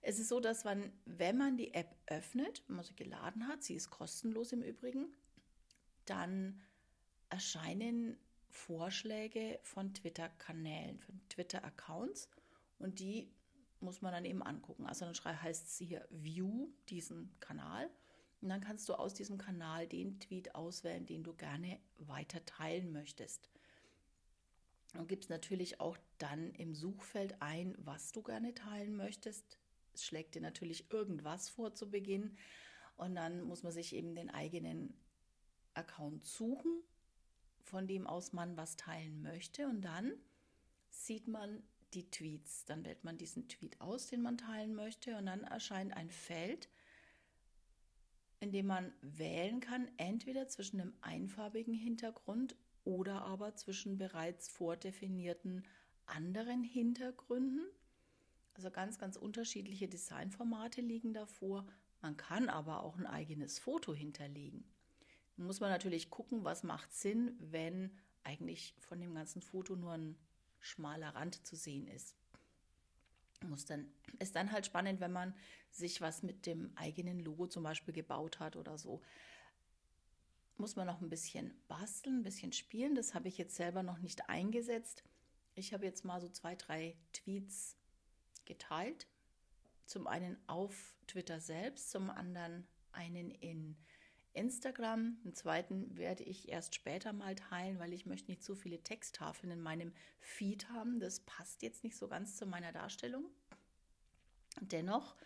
Es 0.00 0.18
ist 0.18 0.28
so, 0.28 0.40
dass 0.40 0.64
man, 0.64 0.92
wenn 1.04 1.38
man 1.38 1.56
die 1.56 1.74
App 1.74 1.94
öffnet, 2.06 2.62
wenn 2.66 2.76
man 2.76 2.84
sie 2.84 2.96
geladen 2.96 3.46
hat, 3.46 3.62
sie 3.62 3.74
ist 3.74 3.90
kostenlos 3.90 4.52
im 4.52 4.62
Übrigen, 4.62 5.06
dann 6.06 6.60
erscheinen 7.30 8.18
Vorschläge 8.48 9.58
von 9.62 9.94
Twitter-Kanälen, 9.94 10.98
von 10.98 11.20
Twitter-Accounts 11.28 12.28
und 12.78 12.98
die 12.98 13.32
muss 13.80 14.02
man 14.02 14.12
dann 14.12 14.24
eben 14.24 14.42
angucken. 14.42 14.86
Also 14.86 15.06
dann 15.06 15.42
heißt 15.42 15.66
es 15.66 15.78
hier 15.78 16.06
View 16.10 16.68
diesen 16.88 17.32
Kanal 17.40 17.88
und 18.40 18.48
dann 18.48 18.60
kannst 18.60 18.88
du 18.88 18.94
aus 18.94 19.14
diesem 19.14 19.38
Kanal 19.38 19.86
den 19.86 20.18
Tweet 20.18 20.54
auswählen, 20.54 21.06
den 21.06 21.22
du 21.22 21.32
gerne 21.32 21.78
weiter 21.98 22.44
teilen 22.44 22.92
möchtest. 22.92 23.50
Und 24.94 25.08
gibst 25.08 25.30
natürlich 25.30 25.80
auch 25.80 25.96
dann 26.22 26.52
im 26.52 26.74
Suchfeld 26.74 27.40
ein, 27.40 27.74
was 27.78 28.12
du 28.12 28.22
gerne 28.22 28.54
teilen 28.54 28.96
möchtest. 28.96 29.58
Es 29.92 30.04
schlägt 30.04 30.34
dir 30.34 30.40
natürlich 30.40 30.90
irgendwas 30.92 31.48
vor 31.48 31.74
zu 31.74 31.90
Beginn. 31.90 32.36
Und 32.96 33.14
dann 33.14 33.42
muss 33.42 33.62
man 33.62 33.72
sich 33.72 33.94
eben 33.94 34.14
den 34.14 34.30
eigenen 34.30 34.94
Account 35.74 36.24
suchen, 36.24 36.82
von 37.62 37.86
dem 37.86 38.06
aus 38.06 38.32
man 38.32 38.56
was 38.56 38.76
teilen 38.76 39.22
möchte. 39.22 39.66
Und 39.66 39.82
dann 39.82 40.12
sieht 40.90 41.26
man 41.26 41.62
die 41.94 42.10
Tweets. 42.10 42.64
Dann 42.64 42.84
wählt 42.84 43.04
man 43.04 43.18
diesen 43.18 43.48
Tweet 43.48 43.80
aus, 43.80 44.06
den 44.06 44.22
man 44.22 44.38
teilen 44.38 44.74
möchte. 44.74 45.16
Und 45.16 45.26
dann 45.26 45.42
erscheint 45.42 45.96
ein 45.96 46.10
Feld, 46.10 46.68
indem 48.40 48.66
man 48.66 48.92
wählen 49.00 49.60
kann, 49.60 49.90
entweder 49.96 50.48
zwischen 50.48 50.80
einem 50.80 50.94
einfarbigen 51.00 51.74
Hintergrund 51.74 52.56
oder 52.84 53.22
aber 53.22 53.54
zwischen 53.54 53.98
bereits 53.98 54.48
vordefinierten 54.48 55.64
anderen 56.12 56.62
Hintergründen. 56.62 57.66
Also 58.54 58.70
ganz, 58.70 58.98
ganz 58.98 59.16
unterschiedliche 59.16 59.88
Designformate 59.88 60.80
liegen 60.80 61.14
davor. 61.14 61.66
Man 62.00 62.16
kann 62.16 62.48
aber 62.48 62.82
auch 62.82 62.96
ein 62.98 63.06
eigenes 63.06 63.58
Foto 63.58 63.94
hinterlegen. 63.94 64.64
Nun 65.36 65.46
muss 65.46 65.60
man 65.60 65.70
natürlich 65.70 66.10
gucken, 66.10 66.44
was 66.44 66.62
macht 66.62 66.92
Sinn, 66.92 67.36
wenn 67.38 67.96
eigentlich 68.24 68.74
von 68.80 69.00
dem 69.00 69.14
ganzen 69.14 69.42
Foto 69.42 69.76
nur 69.76 69.92
ein 69.92 70.16
schmaler 70.60 71.14
Rand 71.14 71.46
zu 71.46 71.56
sehen 71.56 71.88
ist 71.88 72.14
muss 73.48 73.64
dann, 73.64 73.86
ist 74.18 74.36
dann 74.36 74.52
halt 74.52 74.66
spannend, 74.66 75.00
wenn 75.00 75.12
man 75.12 75.34
sich 75.70 76.00
was 76.00 76.22
mit 76.22 76.46
dem 76.46 76.72
eigenen 76.76 77.20
Logo 77.20 77.46
zum 77.46 77.62
Beispiel 77.62 77.94
gebaut 77.94 78.40
hat 78.40 78.56
oder 78.56 78.78
so. 78.78 79.00
Muss 80.58 80.76
man 80.76 80.86
noch 80.86 81.00
ein 81.00 81.08
bisschen 81.08 81.52
basteln, 81.68 82.18
ein 82.18 82.22
bisschen 82.22 82.52
spielen. 82.52 82.94
Das 82.94 83.14
habe 83.14 83.28
ich 83.28 83.38
jetzt 83.38 83.56
selber 83.56 83.82
noch 83.82 83.98
nicht 83.98 84.28
eingesetzt. 84.28 85.02
Ich 85.54 85.72
habe 85.72 85.84
jetzt 85.84 86.04
mal 86.04 86.20
so 86.20 86.28
zwei, 86.28 86.54
drei 86.54 86.96
Tweets 87.12 87.76
geteilt. 88.44 89.06
Zum 89.84 90.06
einen 90.06 90.36
auf 90.46 90.96
Twitter 91.06 91.40
selbst, 91.40 91.90
zum 91.90 92.10
anderen 92.10 92.66
einen 92.92 93.30
in 93.30 93.76
Instagram. 94.32 95.18
Den 95.24 95.34
zweiten 95.34 95.96
werde 95.96 96.22
ich 96.22 96.48
erst 96.48 96.74
später 96.74 97.12
mal 97.12 97.34
teilen, 97.34 97.78
weil 97.78 97.92
ich 97.92 98.06
möchte 98.06 98.30
nicht 98.30 98.42
zu 98.42 98.54
viele 98.54 98.82
Texttafeln 98.82 99.52
in 99.52 99.60
meinem 99.60 99.92
Feed 100.20 100.70
haben. 100.70 101.00
Das 101.00 101.20
passt 101.20 101.62
jetzt 101.62 101.84
nicht 101.84 101.96
so 101.96 102.08
ganz 102.08 102.36
zu 102.36 102.46
meiner 102.46 102.72
Darstellung. 102.72 103.26
Dennoch 104.60 105.16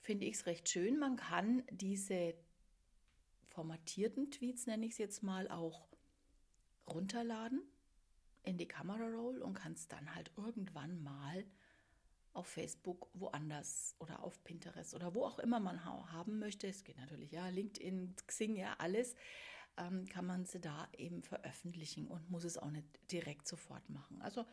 finde 0.00 0.26
ich 0.26 0.36
es 0.36 0.46
recht 0.46 0.68
schön. 0.68 0.98
Man 0.98 1.16
kann 1.16 1.64
diese 1.70 2.34
formatierten 3.48 4.30
Tweets, 4.30 4.66
nenne 4.66 4.86
ich 4.86 4.92
es 4.92 4.98
jetzt 4.98 5.22
mal, 5.22 5.48
auch 5.48 5.86
runterladen 6.86 7.62
in 8.44 8.58
die 8.58 8.68
Camera 8.68 9.06
Roll 9.08 9.42
und 9.42 9.54
kannst 9.54 9.92
dann 9.92 10.14
halt 10.14 10.30
irgendwann 10.36 11.02
mal 11.02 11.44
auf 12.34 12.46
Facebook 12.46 13.08
woanders 13.14 13.94
oder 14.00 14.22
auf 14.22 14.42
Pinterest 14.44 14.94
oder 14.94 15.14
wo 15.14 15.24
auch 15.24 15.38
immer 15.38 15.60
man 15.60 15.84
haben 15.84 16.38
möchte. 16.38 16.66
Es 16.66 16.84
geht 16.84 16.98
natürlich, 16.98 17.30
ja, 17.30 17.48
LinkedIn, 17.48 18.14
Xing, 18.26 18.56
ja, 18.56 18.74
alles, 18.78 19.14
ähm, 19.76 20.06
kann 20.06 20.26
man 20.26 20.44
sie 20.44 20.60
da 20.60 20.88
eben 20.96 21.22
veröffentlichen 21.22 22.06
und 22.06 22.30
muss 22.30 22.44
es 22.44 22.58
auch 22.58 22.70
nicht 22.70 22.88
direkt 23.10 23.46
sofort 23.48 23.88
machen. 23.88 24.20
Also 24.20 24.44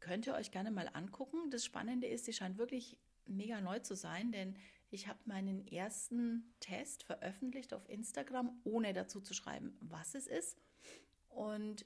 könnt 0.00 0.26
ihr 0.26 0.34
euch 0.34 0.50
gerne 0.50 0.70
mal 0.70 0.88
angucken. 0.92 1.50
Das 1.50 1.64
Spannende 1.64 2.06
ist, 2.06 2.24
sie 2.24 2.32
scheint 2.32 2.58
wirklich 2.58 2.96
mega 3.26 3.60
neu 3.60 3.80
zu 3.80 3.96
sein, 3.96 4.30
denn 4.30 4.56
ich 4.90 5.08
habe 5.08 5.18
meinen 5.24 5.66
ersten 5.66 6.54
Test 6.60 7.02
veröffentlicht 7.02 7.74
auf 7.74 7.88
Instagram, 7.88 8.60
ohne 8.62 8.92
dazu 8.92 9.20
zu 9.20 9.34
schreiben, 9.34 9.76
was 9.80 10.14
es 10.14 10.28
ist. 10.28 10.56
Und 11.28 11.84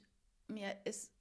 mir 0.51 0.75
ist 0.85 1.11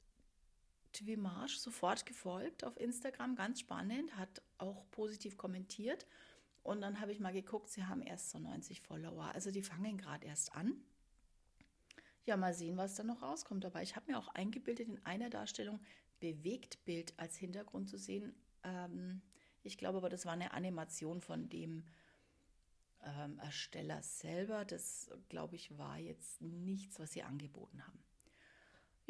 Twimage 0.92 1.58
sofort 1.58 2.04
gefolgt 2.06 2.64
auf 2.64 2.78
Instagram, 2.78 3.36
ganz 3.36 3.60
spannend, 3.60 4.16
hat 4.16 4.42
auch 4.58 4.90
positiv 4.90 5.36
kommentiert. 5.36 6.06
Und 6.62 6.80
dann 6.82 7.00
habe 7.00 7.12
ich 7.12 7.20
mal 7.20 7.32
geguckt, 7.32 7.70
sie 7.70 7.84
haben 7.84 8.02
erst 8.02 8.30
so 8.30 8.38
90 8.38 8.82
Follower. 8.82 9.32
Also 9.34 9.50
die 9.50 9.62
fangen 9.62 9.96
gerade 9.96 10.26
erst 10.26 10.54
an. 10.54 10.74
Ja, 12.26 12.36
mal 12.36 12.52
sehen, 12.52 12.76
was 12.76 12.94
da 12.96 13.02
noch 13.02 13.22
rauskommt. 13.22 13.64
Aber 13.64 13.82
ich 13.82 13.96
habe 13.96 14.10
mir 14.12 14.18
auch 14.18 14.28
eingebildet, 14.28 14.88
in 14.88 15.04
einer 15.06 15.30
Darstellung 15.30 15.80
Bewegtbild 16.20 17.14
als 17.18 17.36
Hintergrund 17.36 17.88
zu 17.88 17.96
sehen. 17.96 18.34
Ähm, 18.62 19.22
ich 19.62 19.78
glaube 19.78 19.98
aber, 19.98 20.10
das 20.10 20.26
war 20.26 20.34
eine 20.34 20.52
Animation 20.52 21.20
von 21.20 21.48
dem 21.48 21.84
ähm, 23.02 23.38
Ersteller 23.38 24.02
selber. 24.02 24.64
Das, 24.66 25.10
glaube 25.28 25.56
ich, 25.56 25.78
war 25.78 25.98
jetzt 25.98 26.42
nichts, 26.42 27.00
was 27.00 27.12
sie 27.12 27.22
angeboten 27.22 27.86
haben. 27.86 27.98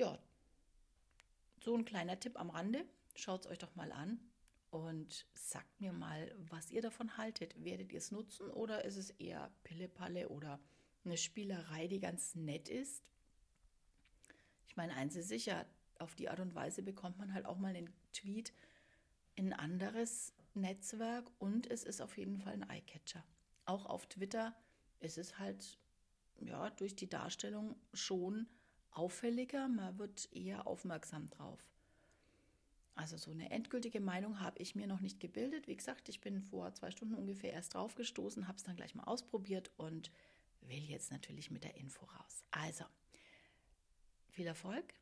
Ja, 0.01 0.19
so 1.63 1.77
ein 1.77 1.85
kleiner 1.85 2.19
Tipp 2.19 2.41
am 2.41 2.49
Rande. 2.49 2.87
Schaut 3.17 3.45
es 3.45 3.51
euch 3.51 3.59
doch 3.59 3.77
mal 3.77 3.93
an 3.93 4.19
und 4.71 5.27
sagt 5.35 5.79
mir 5.79 5.93
mal, 5.93 6.35
was 6.49 6.71
ihr 6.71 6.81
davon 6.81 7.19
haltet. 7.19 7.63
Werdet 7.63 7.93
ihr 7.93 7.99
es 7.99 8.11
nutzen 8.11 8.49
oder 8.49 8.87
ist 8.87 8.97
es 8.97 9.11
eher 9.11 9.53
Pillepalle 9.63 10.31
oder 10.31 10.59
eine 11.05 11.19
Spielerei, 11.19 11.87
die 11.87 12.01
ganz 12.01 12.35
nett 12.35 12.71
ist? 12.71 13.05
Ich 14.69 14.75
meine, 14.75 14.95
eins 14.95 15.17
ist 15.17 15.29
sicher, 15.29 15.67
auf 15.99 16.15
die 16.15 16.31
Art 16.31 16.41
und 16.41 16.55
Weise 16.55 16.83
bekommt 16.83 17.19
man 17.19 17.35
halt 17.35 17.45
auch 17.45 17.59
mal 17.59 17.77
einen 17.77 17.93
Tweet 18.15 18.55
in 19.35 19.53
ein 19.53 19.61
anderes 19.61 20.33
Netzwerk 20.55 21.31
und 21.39 21.71
es 21.71 21.85
ist 21.85 22.01
auf 22.01 22.17
jeden 22.17 22.39
Fall 22.39 22.55
ein 22.55 22.71
Eyecatcher. 22.71 23.23
Auch 23.67 23.85
auf 23.85 24.07
Twitter 24.07 24.57
ist 25.01 25.19
es 25.19 25.39
halt 25.39 25.79
ja 26.39 26.71
durch 26.71 26.97
die 26.97 27.11
Darstellung 27.11 27.77
schon 27.93 28.49
auffälliger, 28.93 29.69
man 29.69 29.99
wird 29.99 30.29
eher 30.33 30.67
aufmerksam 30.67 31.29
drauf. 31.31 31.59
Also 32.95 33.17
so 33.17 33.31
eine 33.31 33.51
endgültige 33.51 34.01
Meinung 34.01 34.41
habe 34.41 34.59
ich 34.59 34.75
mir 34.75 34.87
noch 34.87 35.01
nicht 35.01 35.21
gebildet. 35.21 35.67
Wie 35.69 35.77
gesagt, 35.77 36.09
ich 36.09 36.21
bin 36.21 36.43
vor 36.43 36.75
zwei 36.75 36.91
Stunden 36.91 37.15
ungefähr 37.15 37.53
erst 37.53 37.75
drauf 37.75 37.95
gestoßen, 37.95 38.47
habe 38.47 38.59
es 38.59 38.65
dann 38.65 38.77
gleich 38.77 38.95
mal 38.95 39.05
ausprobiert 39.05 39.71
und 39.77 40.11
will 40.63 40.85
jetzt 40.85 41.11
natürlich 41.11 41.51
mit 41.51 41.65
der 41.65 41.77
Info 41.77 42.05
raus. 42.05 42.45
Also, 42.51 42.85
viel 44.29 44.47
Erfolg. 44.47 44.93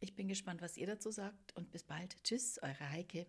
Ich 0.00 0.14
bin 0.14 0.28
gespannt, 0.28 0.62
was 0.62 0.78
ihr 0.78 0.86
dazu 0.86 1.10
sagt 1.10 1.54
und 1.56 1.70
bis 1.70 1.82
bald. 1.82 2.16
Tschüss, 2.24 2.58
eure 2.62 2.90
Heike. 2.90 3.26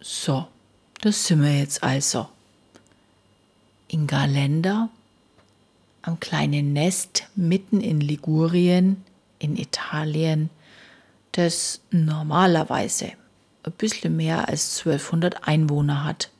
So, 0.00 0.46
das 1.00 1.26
sind 1.26 1.42
wir 1.42 1.58
jetzt 1.58 1.82
also. 1.82 2.28
In 3.88 4.06
Galenda 4.06 4.90
am 6.02 6.20
kleinen 6.20 6.72
Nest 6.72 7.28
mitten 7.34 7.80
in 7.80 8.00
Ligurien 8.00 9.04
in 9.38 9.56
Italien, 9.56 10.50
das 11.32 11.80
normalerweise 11.90 13.12
ein 13.62 13.72
bisschen 13.72 14.16
mehr 14.16 14.48
als 14.48 14.78
1200 14.78 15.46
Einwohner 15.48 16.04
hat. 16.04 16.30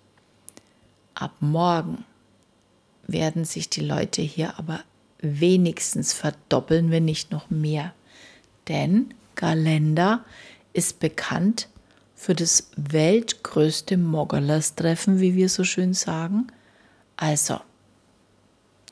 Ab 1.15 1.35
morgen 1.41 2.05
werden 3.07 3.45
sich 3.45 3.69
die 3.69 3.81
Leute 3.81 4.23
hier 4.23 4.59
aber 4.59 4.81
wenigstens 5.21 6.13
verdoppeln, 6.13 6.91
wenn 6.91 7.05
nicht 7.05 7.31
noch 7.31 7.51
mehr. 7.51 7.93
Denn 8.69 9.13
Galenda 9.35 10.25
ist 10.73 11.01
bekannt 11.01 11.69
für 12.15 12.35
das 12.35 12.71
weltgrößte 12.77 13.97
Moggerlers-Treffen, 13.97 15.21
wie 15.21 15.35
wir 15.35 15.49
so 15.49 15.65
schön 15.65 15.95
sagen. 15.95 16.47
Also 17.17 17.61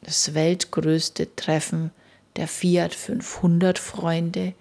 das 0.02 0.34
weltgrößte 0.34 1.34
Treffen 1.36 1.90
der 2.36 2.48
Fiat 2.48 2.94
500 2.94 3.78
Freunde, 3.78 4.54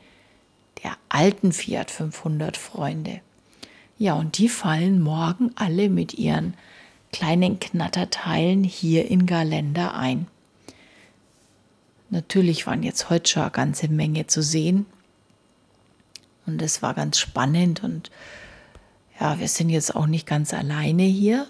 der 0.84 0.98
alten 1.10 1.54
Fiat 1.54 1.92
500 1.92 2.58
Freunde. 2.58 3.22
Ja, 4.00 4.14
und 4.14 4.38
die 4.38 4.50
fallen 4.50 5.02
morgen 5.02 5.52
alle 5.56 5.90
mit 5.90 6.14
ihren 6.14 6.54
kleinen 7.12 7.60
Knatterteilen 7.60 8.64
hier 8.64 9.10
in 9.10 9.26
Galenda 9.26 9.92
ein. 9.92 10.28
Natürlich 12.10 12.68
waren 12.68 12.84
jetzt 12.84 13.10
heute 13.10 13.30
schon 13.30 13.42
eine 13.44 13.52
ganze 13.52 13.88
Menge 13.90 14.28
zu 14.28 14.42
sehen. 14.42 14.86
Und 16.46 16.62
es 16.62 16.82
war 16.82 16.94
ganz 16.94 17.20
spannend 17.20 17.84
und 17.84 18.10
ja, 19.20 19.40
wir 19.40 19.48
sind 19.48 19.70
jetzt 19.70 19.96
auch 19.96 20.06
nicht 20.06 20.28
ganz 20.28 20.54
alleine 20.54 21.04
hier. 21.04 21.48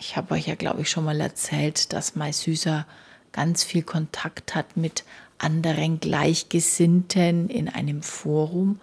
Ich 0.00 0.16
habe 0.16 0.32
euch 0.32 0.46
ja, 0.48 0.54
glaube 0.54 0.80
ich, 0.80 0.90
schon 0.90 1.04
mal 1.04 1.20
erzählt, 1.20 1.92
dass 1.92 2.16
mein 2.16 2.32
Süßer 2.32 2.86
ganz 3.32 3.62
viel 3.62 3.82
Kontakt 3.82 4.54
hat 4.54 4.78
mit 4.78 5.04
anderen 5.36 6.00
Gleichgesinnten 6.00 7.50
in 7.50 7.68
einem 7.68 8.02
Forum. 8.02 8.80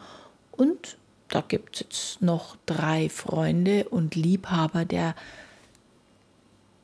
Und 0.52 0.96
da 1.30 1.42
gibt 1.42 1.76
es 1.76 1.82
jetzt 1.82 2.22
noch 2.22 2.56
drei 2.68 3.10
Freunde 3.10 3.90
und 3.90 4.14
Liebhaber 4.14 4.86
der, 4.86 5.16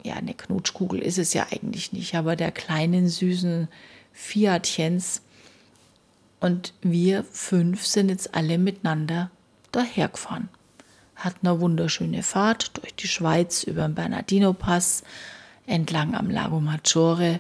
ja, 0.03 0.15
eine 0.15 0.33
Knutschkugel 0.33 0.99
ist 0.99 1.19
es 1.19 1.33
ja 1.35 1.45
eigentlich 1.51 1.93
nicht, 1.93 2.15
aber 2.15 2.35
der 2.35 2.51
kleinen 2.51 3.09
süßen 3.09 3.67
Fiatchens. 4.13 5.21
Und 6.39 6.73
wir 6.81 7.23
fünf 7.23 7.85
sind 7.85 8.09
jetzt 8.09 8.33
alle 8.33 8.57
miteinander 8.57 9.29
dahergefahren 9.71 10.49
hatten 11.15 11.47
eine 11.47 11.59
wunderschöne 11.59 12.23
Fahrt 12.23 12.77
durch 12.77 12.93
die 12.95 13.07
Schweiz 13.07 13.63
über 13.63 13.87
den 13.87 13.95
Bernardino-Pass 13.95 15.03
entlang 15.65 16.15
am 16.15 16.29
Lago 16.29 16.59
Maggiore 16.59 17.39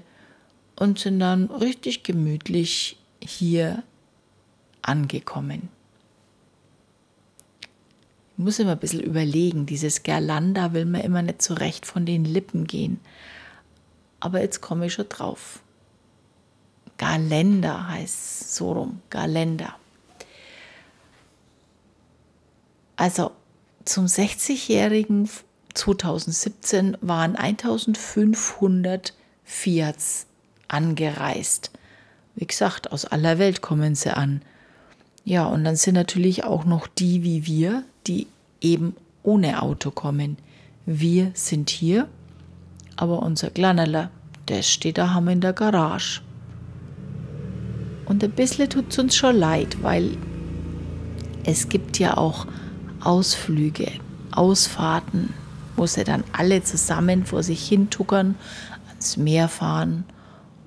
und 0.75 0.99
sind 0.99 1.19
dann 1.19 1.45
richtig 1.49 2.03
gemütlich 2.03 2.97
hier 3.19 3.83
angekommen. 4.81 5.69
Ich 8.35 8.43
muss 8.43 8.59
immer 8.59 8.71
ein 8.71 8.79
bisschen 8.79 9.01
überlegen, 9.01 9.65
dieses 9.65 10.03
Gerlanda 10.03 10.73
will 10.73 10.85
mir 10.85 11.03
immer 11.03 11.21
nicht 11.21 11.41
so 11.41 11.55
von 11.83 12.05
den 12.05 12.25
Lippen 12.25 12.65
gehen. 12.65 12.99
Aber 14.19 14.41
jetzt 14.41 14.61
komme 14.61 14.87
ich 14.87 14.93
schon 14.93 15.09
drauf. 15.09 15.59
Galender 16.97 17.89
heißt 17.89 18.55
so 18.55 18.71
rum, 18.71 19.01
Galender. 19.09 19.75
Also 22.95 23.31
zum 23.85 24.05
60-jährigen 24.05 25.29
2017 25.73 26.97
waren 27.01 27.35
1500 27.35 29.13
Fiats 29.43 30.27
angereist. 30.67 31.71
Wie 32.35 32.45
gesagt, 32.45 32.91
aus 32.91 33.05
aller 33.05 33.39
Welt 33.39 33.61
kommen 33.61 33.95
sie 33.95 34.15
an. 34.15 34.41
Ja, 35.25 35.45
und 35.45 35.63
dann 35.63 35.75
sind 35.75 35.95
natürlich 35.95 36.43
auch 36.43 36.65
noch 36.65 36.87
die 36.87 37.23
wie 37.23 37.45
wir, 37.45 37.83
die 38.07 38.27
eben 38.61 38.95
ohne 39.23 39.61
Auto 39.61 39.91
kommen. 39.91 40.37
Wir 40.85 41.31
sind 41.33 41.69
hier, 41.69 42.07
aber 42.95 43.23
unser 43.23 43.49
Kleinerler, 43.49 44.09
der 44.47 44.63
steht 44.63 44.97
da 44.97 45.13
haben 45.13 45.29
in 45.29 45.41
der 45.41 45.53
Garage. 45.53 46.21
Und 48.05 48.23
ein 48.23 48.31
bisschen 48.31 48.69
tut 48.69 48.91
es 48.91 48.99
uns 48.99 49.15
schon 49.15 49.37
leid, 49.37 49.81
weil 49.81 50.17
es 51.45 51.69
gibt 51.69 51.99
ja 51.99 52.17
auch 52.17 52.47
Ausflüge, 53.05 53.91
Ausfahrten, 54.31 55.33
wo 55.75 55.85
sie 55.85 56.03
dann 56.03 56.23
alle 56.31 56.63
zusammen 56.63 57.25
vor 57.25 57.43
sich 57.43 57.67
hin 57.67 57.89
tuckern, 57.89 58.35
ans 58.87 59.17
Meer 59.17 59.49
fahren 59.49 60.05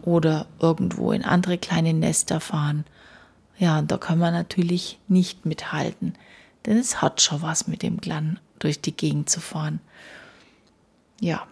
oder 0.02 0.46
irgendwo 0.60 1.12
in 1.12 1.24
andere 1.24 1.58
kleine 1.58 1.92
Nester 1.92 2.40
fahren. 2.40 2.84
Ja, 3.58 3.78
und 3.78 3.90
da 3.90 3.98
kann 3.98 4.18
man 4.18 4.34
natürlich 4.34 4.98
nicht 5.08 5.46
mithalten, 5.46 6.14
denn 6.64 6.76
es 6.76 7.00
hat 7.00 7.22
schon 7.22 7.42
was 7.42 7.68
mit 7.68 7.82
dem 7.82 7.98
Glan 7.98 8.38
durch 8.58 8.80
die 8.80 8.96
Gegend 8.96 9.30
zu 9.30 9.40
fahren. 9.40 9.80
Ja. 11.20 11.46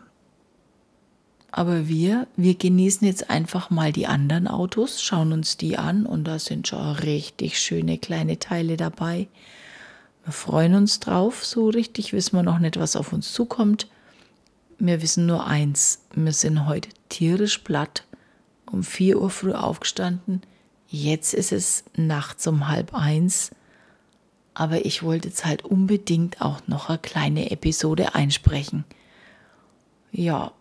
Aber 1.50 1.86
wir, 1.88 2.26
wir 2.36 2.56
genießen 2.56 3.06
jetzt 3.06 3.30
einfach 3.30 3.70
mal 3.70 3.92
die 3.92 4.08
anderen 4.08 4.48
Autos, 4.48 5.00
schauen 5.00 5.32
uns 5.32 5.56
die 5.56 5.78
an 5.78 6.04
und 6.04 6.24
da 6.24 6.40
sind 6.40 6.66
schon 6.66 6.96
richtig 6.96 7.60
schöne 7.60 7.96
kleine 7.96 8.40
Teile 8.40 8.76
dabei. 8.76 9.28
Wir 10.24 10.32
freuen 10.32 10.74
uns 10.74 11.00
drauf. 11.00 11.44
So 11.44 11.68
richtig 11.68 12.12
wissen 12.12 12.36
wir 12.36 12.42
noch 12.42 12.58
nicht, 12.58 12.78
was 12.78 12.96
auf 12.96 13.12
uns 13.12 13.32
zukommt. 13.32 13.88
wir 14.78 15.02
wissen 15.02 15.26
nur 15.26 15.46
eins, 15.46 16.00
wir 16.14 16.32
sind 16.32 16.66
heute 16.66 16.88
tierisch 17.08 17.58
platt, 17.58 18.04
um 18.70 18.82
4 18.82 19.20
Uhr 19.20 19.30
früh 19.30 19.52
aufgestanden, 19.52 20.42
jetzt 20.88 21.32
ist 21.32 21.52
es 21.52 21.84
nachts 21.96 22.46
um 22.46 22.68
halb 22.68 22.94
eins, 22.94 23.50
aber 24.52 24.84
ich 24.84 25.02
wollte 25.02 25.28
jetzt 25.28 25.44
halt 25.44 25.64
unbedingt 25.64 26.40
auch 26.40 26.60
noch 26.66 26.88
eine 26.88 26.98
kleine 26.98 27.50
Episode 27.50 28.14
einsprechen. 28.14 28.84
Ja, 30.10 30.52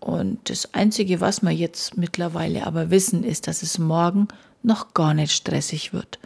und 0.00 0.48
das 0.48 0.74
Einzige, 0.74 1.20
was 1.20 1.42
wir 1.42 1.50
jetzt 1.50 1.96
mittlerweile 1.96 2.66
aber 2.66 2.90
wissen, 2.90 3.22
ist, 3.22 3.46
dass 3.46 3.62
es 3.62 3.78
morgen 3.78 4.28
noch 4.62 4.94
gar 4.94 5.14
nicht 5.14 5.32
stressig 5.32 5.92
wird. 5.92 6.18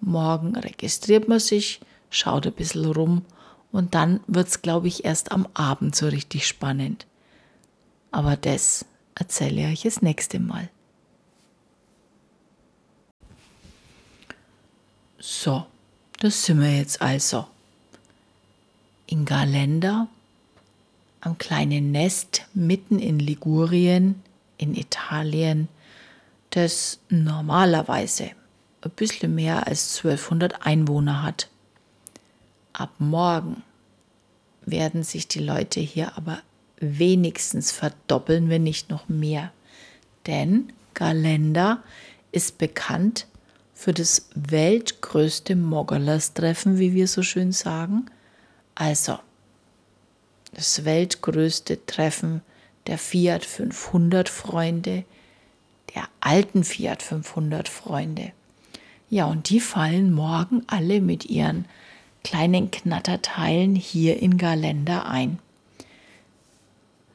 Morgen 0.00 0.56
registriert 0.56 1.28
man 1.28 1.38
sich, 1.38 1.80
schaut 2.12 2.46
ein 2.46 2.52
bisschen 2.52 2.84
rum 2.84 3.24
und 3.72 3.94
dann 3.94 4.20
wird 4.26 4.48
es, 4.48 4.62
glaube 4.62 4.86
ich, 4.86 5.04
erst 5.04 5.32
am 5.32 5.48
Abend 5.54 5.96
so 5.96 6.06
richtig 6.06 6.46
spannend. 6.46 7.06
Aber 8.12 8.36
das 8.36 8.84
erzähle 9.14 9.62
ich 9.62 9.72
euch 9.72 9.82
das 9.82 10.02
nächste 10.02 10.38
Mal. 10.38 10.68
So, 15.18 15.66
das 16.20 16.44
sind 16.44 16.60
wir 16.60 16.76
jetzt 16.76 17.00
also. 17.00 17.46
In 19.06 19.24
Galenda, 19.24 20.08
am 21.20 21.38
kleinen 21.38 21.92
Nest 21.92 22.42
mitten 22.54 22.98
in 22.98 23.18
Ligurien, 23.18 24.22
in 24.58 24.74
Italien, 24.74 25.68
das 26.50 26.98
normalerweise 27.08 28.32
ein 28.82 28.90
bisschen 28.90 29.34
mehr 29.34 29.66
als 29.66 29.96
1200 29.98 30.66
Einwohner 30.66 31.22
hat. 31.22 31.48
Ab 32.72 32.90
morgen 32.98 33.62
werden 34.64 35.02
sich 35.02 35.28
die 35.28 35.40
Leute 35.40 35.80
hier 35.80 36.16
aber 36.16 36.42
wenigstens 36.78 37.70
verdoppeln, 37.72 38.48
wenn 38.48 38.62
nicht 38.62 38.90
noch 38.90 39.08
mehr. 39.08 39.52
Denn 40.26 40.72
Galenda 40.94 41.82
ist 42.32 42.58
bekannt 42.58 43.26
für 43.74 43.92
das 43.92 44.28
weltgrößte 44.34 45.56
Moggerlers-Treffen, 45.56 46.78
wie 46.78 46.94
wir 46.94 47.08
so 47.08 47.22
schön 47.22 47.52
sagen. 47.52 48.06
Also 48.74 49.18
das 50.52 50.84
weltgrößte 50.84 51.84
Treffen 51.86 52.42
der 52.86 52.98
Fiat 52.98 53.44
500 53.44 54.28
Freunde, 54.28 55.04
der 55.94 56.08
alten 56.20 56.64
Fiat 56.64 57.02
500 57.02 57.68
Freunde. 57.68 58.32
Ja, 59.10 59.26
und 59.26 59.50
die 59.50 59.60
fallen 59.60 60.12
morgen 60.12 60.62
alle 60.66 61.00
mit 61.00 61.26
ihren 61.26 61.66
kleinen 62.24 62.70
Knatterteilen 62.70 63.74
hier 63.74 64.20
in 64.20 64.38
Galenda 64.38 65.02
ein. 65.02 65.38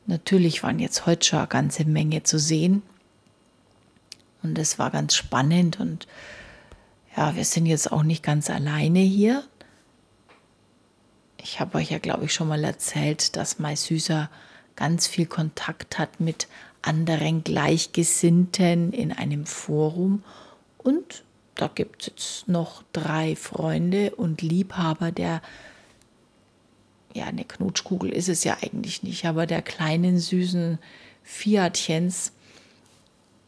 Natürlich 0.05 0.63
waren 0.63 0.79
jetzt 0.79 1.05
heute 1.05 1.27
schon 1.27 1.39
eine 1.39 1.47
ganze 1.47 1.85
Menge 1.85 2.23
zu 2.23 2.39
sehen. 2.39 2.81
Und 4.41 4.57
es 4.57 4.79
war 4.79 4.91
ganz 4.91 5.15
spannend. 5.15 5.79
Und 5.79 6.07
ja, 7.15 7.35
wir 7.35 7.43
sind 7.43 7.65
jetzt 7.65 7.91
auch 7.91 8.03
nicht 8.03 8.23
ganz 8.23 8.49
alleine 8.49 8.99
hier. 8.99 9.43
Ich 11.37 11.59
habe 11.59 11.77
euch 11.77 11.91
ja, 11.91 11.97
glaube 11.97 12.25
ich, 12.25 12.33
schon 12.33 12.47
mal 12.47 12.63
erzählt, 12.63 13.35
dass 13.35 13.59
mein 13.59 13.75
Süßer 13.75 14.29
ganz 14.75 15.07
viel 15.07 15.25
Kontakt 15.25 15.97
hat 15.97 16.19
mit 16.19 16.47
anderen 16.81 17.43
Gleichgesinnten 17.43 18.93
in 18.93 19.11
einem 19.11 19.45
Forum. 19.45 20.23
Und 20.77 21.23
da 21.57 21.67
gibt 21.67 22.01
es 22.01 22.07
jetzt 22.07 22.47
noch 22.47 22.83
drei 22.93 23.35
Freunde 23.35 24.15
und 24.15 24.41
Liebhaber 24.41 25.11
der, 25.11 25.41
ja, 27.13 27.25
eine 27.25 27.43
Knutschkugel 27.43 28.11
ist 28.11 28.29
es 28.29 28.43
ja 28.43 28.57
eigentlich 28.61 29.03
nicht, 29.03 29.25
aber 29.25 29.47
der 29.47 29.63
kleinen 29.63 30.19
süßen 30.19 30.77
Fiatchens. 31.23 32.31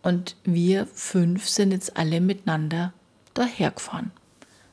Und 0.01 0.35
wir 0.43 0.87
fünf 0.87 1.47
sind 1.47 1.71
jetzt 1.71 1.97
alle 1.97 2.19
miteinander 2.19 2.93
dahergefahren. 3.35 4.11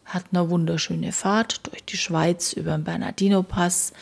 Hatten 0.06 0.36
eine 0.36 0.50
wunderschöne 0.50 1.12
Fahrt 1.12 1.66
durch 1.66 1.84
die 1.84 1.96
Schweiz 1.96 2.52
über 2.52 2.72
den 2.72 2.84
Bernardino-Pass 2.84 3.92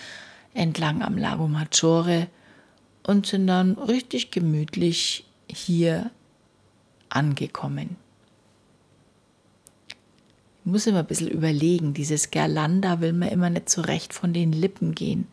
entlang 0.52 1.02
am 1.02 1.18
Lago 1.18 1.48
Maggiore 1.48 2.28
und 3.02 3.26
sind 3.26 3.48
dann 3.48 3.72
richtig 3.72 4.30
gemütlich 4.30 5.24
hier 5.48 6.10
angekommen. 7.08 7.96
Muss 10.64 10.86
immer 10.86 11.00
ein 11.00 11.06
bisschen 11.06 11.28
überlegen, 11.28 11.92
dieses 11.92 12.30
Gerlanda 12.30 13.00
will 13.00 13.12
mir 13.12 13.30
immer 13.30 13.50
nicht 13.50 13.68
so 13.68 13.82
von 14.10 14.32
den 14.32 14.52
Lippen 14.52 14.94
gehen. 14.94 15.28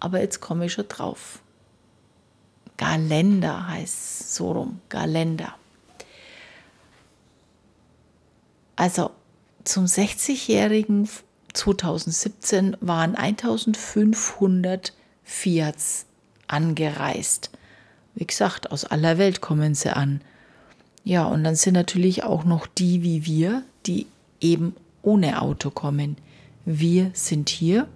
Aber 0.00 0.20
jetzt 0.20 0.40
komme 0.40 0.66
ich 0.66 0.72
schon 0.72 0.88
drauf. 0.88 1.40
Galender 2.78 3.68
heißt 3.68 4.34
so 4.34 4.52
rum, 4.52 4.80
Galender. 4.88 5.54
Also 8.76 9.10
zum 9.64 9.86
60-jährigen 9.86 11.08
2017 11.54 12.76
waren 12.80 13.16
1500 13.16 14.92
Fiats 15.24 16.06
angereist. 16.46 17.50
Wie 18.14 18.26
gesagt, 18.26 18.70
aus 18.70 18.84
aller 18.84 19.18
Welt 19.18 19.40
kommen 19.40 19.74
sie 19.74 19.94
an. 19.94 20.20
Ja, 21.06 21.24
und 21.26 21.44
dann 21.44 21.54
sind 21.54 21.74
natürlich 21.74 22.24
auch 22.24 22.44
noch 22.44 22.66
die 22.66 23.04
wie 23.04 23.24
wir, 23.24 23.62
die 23.86 24.08
eben 24.40 24.74
ohne 25.02 25.40
Auto 25.40 25.70
kommen. 25.70 26.16
Wir 26.64 27.12
sind 27.14 27.48
hier, 27.48 27.86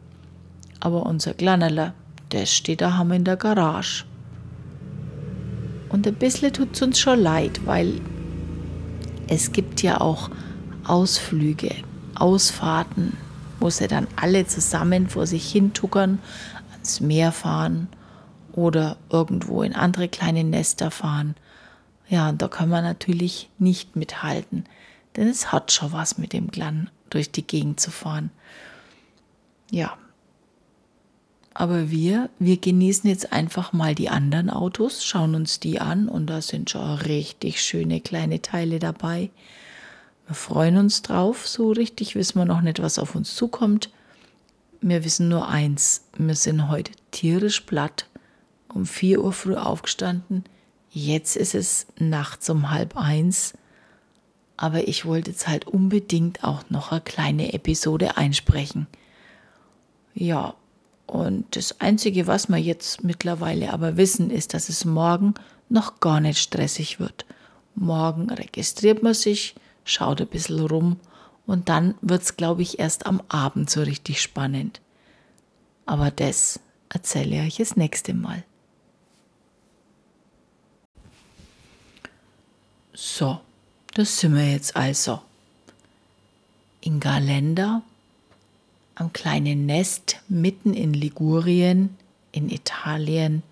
aber 0.78 1.06
unser 1.06 1.34
Kleinerler, 1.34 1.92
der 2.30 2.46
steht 2.46 2.82
da 2.82 2.96
haben 2.96 3.10
in 3.10 3.24
der 3.24 3.36
Garage. 3.36 4.04
Und 5.88 6.06
ein 6.06 6.14
bisschen 6.14 6.52
tut 6.52 6.68
es 6.74 6.82
uns 6.82 7.00
schon 7.00 7.18
leid, 7.18 7.66
weil 7.66 8.00
es 9.26 9.50
gibt 9.50 9.82
ja 9.82 10.00
auch 10.00 10.30
Ausflüge, 10.84 11.74
Ausfahrten, 12.14 13.16
wo 13.58 13.70
sie 13.70 13.88
dann 13.88 14.06
alle 14.14 14.46
zusammen 14.46 15.08
vor 15.08 15.26
sich 15.26 15.50
hin 15.50 15.72
tuckern, 15.72 16.20
ans 16.70 17.00
Meer 17.00 17.32
fahren 17.32 17.88
oder 18.52 18.98
irgendwo 19.10 19.64
in 19.64 19.74
andere 19.74 20.06
kleine 20.06 20.44
Nester 20.44 20.92
fahren. 20.92 21.34
Ja, 22.10 22.28
und 22.28 22.42
da 22.42 22.48
kann 22.48 22.68
man 22.68 22.82
natürlich 22.82 23.48
nicht 23.58 23.94
mithalten, 23.94 24.64
denn 25.16 25.28
es 25.28 25.52
hat 25.52 25.70
schon 25.70 25.92
was 25.92 26.18
mit 26.18 26.32
dem 26.32 26.48
Glan 26.48 26.90
durch 27.08 27.30
die 27.30 27.46
Gegend 27.46 27.78
zu 27.78 27.92
fahren. 27.92 28.30
Ja. 29.70 29.96
Aber 31.54 31.90
wir, 31.90 32.28
wir 32.40 32.56
genießen 32.56 33.08
jetzt 33.08 33.32
einfach 33.32 33.72
mal 33.72 33.94
die 33.94 34.08
anderen 34.08 34.50
Autos, 34.50 35.04
schauen 35.04 35.36
uns 35.36 35.60
die 35.60 35.80
an 35.80 36.08
und 36.08 36.26
da 36.26 36.42
sind 36.42 36.70
schon 36.70 36.94
richtig 36.98 37.62
schöne 37.62 38.00
kleine 38.00 38.42
Teile 38.42 38.80
dabei. 38.80 39.30
Wir 40.26 40.34
freuen 40.34 40.78
uns 40.78 41.02
drauf, 41.02 41.46
so 41.46 41.70
richtig 41.70 42.16
wissen 42.16 42.38
wir 42.38 42.44
noch 42.44 42.60
nicht, 42.60 42.82
was 42.82 42.98
auf 42.98 43.14
uns 43.14 43.36
zukommt. 43.36 43.90
Wir 44.80 45.04
wissen 45.04 45.28
nur 45.28 45.48
eins, 45.48 46.06
wir 46.16 46.34
sind 46.34 46.68
heute 46.68 46.92
tierisch 47.12 47.60
platt, 47.60 48.06
um 48.68 48.84
4 48.86 49.22
Uhr 49.22 49.32
früh 49.32 49.56
aufgestanden, 49.56 50.44
Jetzt 50.90 51.36
ist 51.36 51.54
es 51.54 51.86
nachts 51.98 52.50
um 52.50 52.70
halb 52.70 52.96
eins, 52.96 53.54
aber 54.56 54.88
ich 54.88 55.06
wollte 55.06 55.30
jetzt 55.30 55.46
halt 55.46 55.66
unbedingt 55.66 56.42
auch 56.42 56.64
noch 56.68 56.90
eine 56.90 57.00
kleine 57.00 57.52
Episode 57.52 58.16
einsprechen. 58.16 58.88
Ja, 60.14 60.54
und 61.06 61.56
das 61.56 61.80
Einzige, 61.80 62.26
was 62.26 62.48
wir 62.48 62.58
jetzt 62.58 63.04
mittlerweile 63.04 63.72
aber 63.72 63.96
wissen, 63.96 64.30
ist, 64.30 64.52
dass 64.52 64.68
es 64.68 64.84
morgen 64.84 65.34
noch 65.68 66.00
gar 66.00 66.20
nicht 66.20 66.38
stressig 66.38 66.98
wird. 66.98 67.24
Morgen 67.74 68.30
registriert 68.30 69.02
man 69.02 69.14
sich, 69.14 69.54
schaut 69.84 70.20
ein 70.20 70.26
bisschen 70.26 70.60
rum 70.60 70.98
und 71.46 71.68
dann 71.68 71.94
wird 72.00 72.22
es, 72.22 72.36
glaube 72.36 72.62
ich, 72.62 72.80
erst 72.80 73.06
am 73.06 73.22
Abend 73.28 73.70
so 73.70 73.82
richtig 73.82 74.20
spannend. 74.20 74.80
Aber 75.86 76.10
das 76.10 76.60
erzähle 76.88 77.36
ich 77.36 77.42
euch 77.42 77.56
das 77.56 77.76
nächste 77.76 78.12
Mal. 78.12 78.44
So, 83.02 83.40
das 83.94 84.18
sind 84.18 84.34
wir 84.34 84.52
jetzt 84.52 84.76
also. 84.76 85.22
In 86.82 87.00
Galenda, 87.00 87.80
am 88.94 89.10
kleinen 89.14 89.64
Nest 89.64 90.20
mitten 90.28 90.74
in 90.74 90.92
Ligurien, 90.92 91.96
in 92.30 92.50
Italien, 92.50 93.42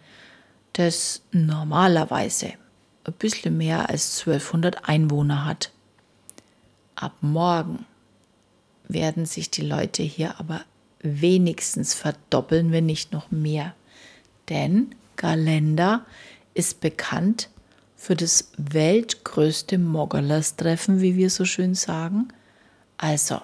das 0.74 1.22
normalerweise 1.32 2.52
ein 3.04 3.12
bisschen 3.14 3.56
mehr 3.56 3.88
als 3.88 4.18
1200 4.18 4.87
Einwohner 4.87 5.46
hat. 5.46 5.72
Ab 6.94 7.14
morgen 7.22 7.87
werden 8.87 9.24
sich 9.24 9.50
die 9.50 9.62
Leute 9.62 10.02
hier 10.02 10.38
aber 10.38 10.61
wenigstens 11.00 11.94
verdoppeln, 11.94 12.70
wenn 12.70 12.84
nicht 12.84 13.12
noch 13.12 13.30
mehr. 13.30 13.74
Denn 14.50 14.94
Galenda 15.16 16.04
ist 16.52 16.80
bekannt 16.80 17.48
für 17.98 18.14
das 18.14 18.52
weltgrößte 18.56 19.76
Moggerlers-Treffen, 19.76 21.02
wie 21.02 21.16
wir 21.16 21.28
so 21.28 21.44
schön 21.44 21.74
sagen. 21.74 22.28
Also 22.96 23.40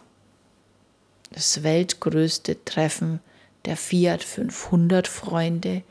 das 1.32 1.64
weltgrößte 1.64 2.64
Treffen 2.64 3.18
der 3.64 3.76
Fiat 3.76 4.22
500 4.22 5.08
Freunde, 5.08 5.82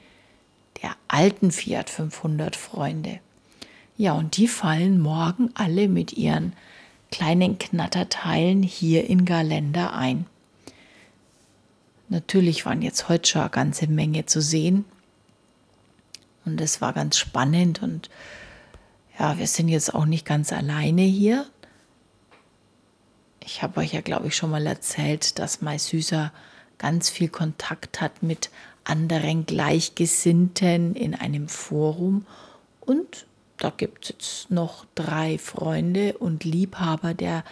der 0.82 0.96
alten 1.10 1.52
Fiat 1.52 1.90
500 1.90 2.56
Freunde. 2.56 3.20
Ja, 3.98 4.14
und 4.14 4.38
die 4.38 4.48
fallen 4.48 5.00
morgen 5.00 5.52
alle 5.56 5.90
mit 5.90 6.14
ihren 6.14 6.54
kleinen 7.12 7.60
Knatterteilen 7.60 8.64
hier 8.64 9.08
in 9.08 9.26
Galender 9.26 9.94
ein. 9.94 10.26
Natürlich 12.08 12.66
waren 12.66 12.82
jetzt 12.82 13.10
heute 13.10 13.30
schon 13.30 13.42
eine 13.42 13.50
ganze 13.50 13.88
Menge 13.88 14.26
zu 14.26 14.42
sehen. 14.42 14.86
Und 16.46 16.62
es 16.62 16.80
war 16.80 16.94
ganz 16.94 17.18
spannend 17.18 17.84
und 17.84 18.10
ja, 19.20 19.38
wir 19.38 19.48
sind 19.48 19.68
jetzt 19.70 19.94
auch 19.94 20.06
nicht 20.06 20.26
ganz 20.26 20.52
alleine 20.52 21.02
hier. 21.02 21.46
Ich 23.46 23.62
habe 23.62 23.82
euch 23.82 23.94
ja, 23.94 24.02
glaube 24.02 24.28
ich, 24.28 24.36
schon 24.36 24.50
mal 24.50 24.66
erzählt, 24.66 25.38
dass 25.38 25.62
mein 25.62 25.80
Süßer 25.80 26.32
ganz 26.78 27.10
viel 27.10 27.30
Kontakt 27.30 28.02
hat 28.02 28.24
mit 28.24 28.50
anderen 28.84 29.46
Gleichgesinnten 29.46 30.96
in 30.96 31.14
einem 31.14 31.48
Forum. 31.48 32.26
Und 32.80 33.28
da 33.58 33.70
gibt 33.70 34.06
es 34.06 34.10
jetzt 34.10 34.52
noch 34.52 34.86
drei 34.96 35.38
Freunde 35.38 36.18
und 36.18 36.44
Liebhaber 36.44 37.14
der, 37.14 37.44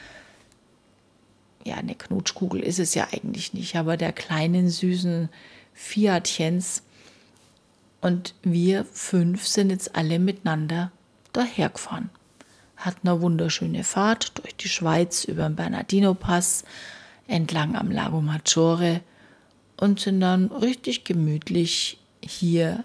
ja, 1.63 1.75
eine 1.75 1.95
Knutschkugel 1.95 2.61
ist 2.61 2.79
es 2.79 2.95
ja 2.95 3.07
eigentlich 3.11 3.53
nicht, 3.53 3.75
aber 3.75 3.97
der 3.97 4.13
kleinen 4.13 4.69
süßen 4.69 5.29
Fiatchens. 5.73 6.83
Und 8.01 8.33
wir 8.41 8.83
fünf 8.85 9.45
sind 9.45 9.69
jetzt 9.69 9.95
alle 9.95 10.17
miteinander 10.17 10.91
dahergefahren. 11.33 12.09
Hatten 12.77 13.07
eine 13.07 13.21
wunderschöne 13.21 13.83
Fahrt 13.83 14.37
durch 14.39 14.55
die 14.55 14.69
Schweiz 14.69 15.23
über 15.23 15.43
den 15.47 15.55
Bernardino-Pass 15.55 16.63
entlang 17.27 17.75
am 17.75 17.91
Lago 17.91 18.21
Maggiore 18.21 19.01
und 19.77 19.99
sind 19.99 20.21
dann 20.21 20.51
richtig 20.51 21.03
gemütlich 21.03 21.99
hier 22.23 22.83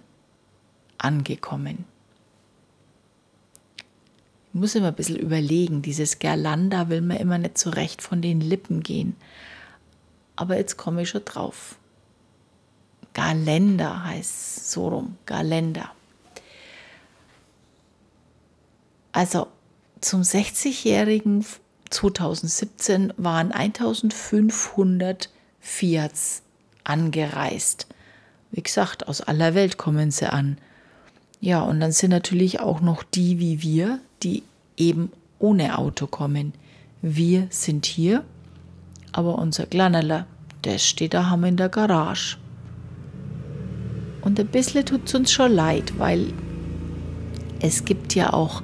angekommen. 0.99 1.85
Ich 4.49 4.61
muss 4.61 4.75
immer 4.75 4.89
ein 4.89 4.95
bisschen 4.95 5.17
überlegen, 5.17 5.83
dieses 5.83 6.19
Gerlanda 6.19 6.89
will 6.89 7.03
mir 7.03 7.21
immer 7.21 7.37
nicht 7.37 7.59
so 7.59 7.71
recht 7.71 8.01
von 8.01 8.23
den 8.23 8.41
Lippen 8.41 8.83
gehen. 8.83 9.17
Aber 10.37 10.57
jetzt 10.57 10.77
komme 10.77 11.03
ich 11.03 11.11
schon 11.11 11.25
drauf. 11.25 11.77
Galender 13.13 14.05
heißt 14.05 14.71
so 14.71 14.89
rum, 14.89 15.17
Galender. 15.27 15.91
Also 19.17 19.47
zum 20.03 20.21
60-jährigen 20.21 21.43
2017 21.89 23.15
waren 23.17 23.51
1500 23.51 25.31
Fiats 25.59 26.43
angereist. 26.85 27.87
Wie 28.51 28.63
gesagt, 28.63 29.09
aus 29.09 29.23
aller 29.23 29.55
Welt 29.55 29.79
kommen 29.79 30.11
sie 30.11 30.31
an. 30.31 30.59
Ja, 31.41 31.63
und 31.63 31.81
dann 31.81 31.93
sind 31.93 32.11
natürlich 32.11 32.61
auch 32.61 32.83
noch 32.83 33.03
die 33.03 33.39
wie 33.39 33.63
wir, 33.63 34.01
die 34.23 34.43
eben 34.77 35.11
ohne 35.39 35.79
Auto 35.79 36.07
kommen. 36.07 36.53
Wir 37.01 37.47
sind 37.49 37.87
hier, 37.87 38.23
aber 39.13 39.39
unser 39.39 39.65
Kleinerler, 39.65 40.27
der 40.65 40.77
steht 40.77 41.15
da 41.15 41.31
haben 41.31 41.45
in 41.45 41.57
der 41.57 41.71
Garage. 41.71 42.37
Und 44.21 44.39
ein 44.39 44.49
bisschen 44.49 44.85
tut 44.85 45.07
es 45.07 45.15
uns 45.15 45.33
schon 45.33 45.53
leid, 45.53 45.99
weil 45.99 46.35
es 47.61 47.87
gibt 47.87 48.15
ja 48.15 48.35
auch 48.35 48.63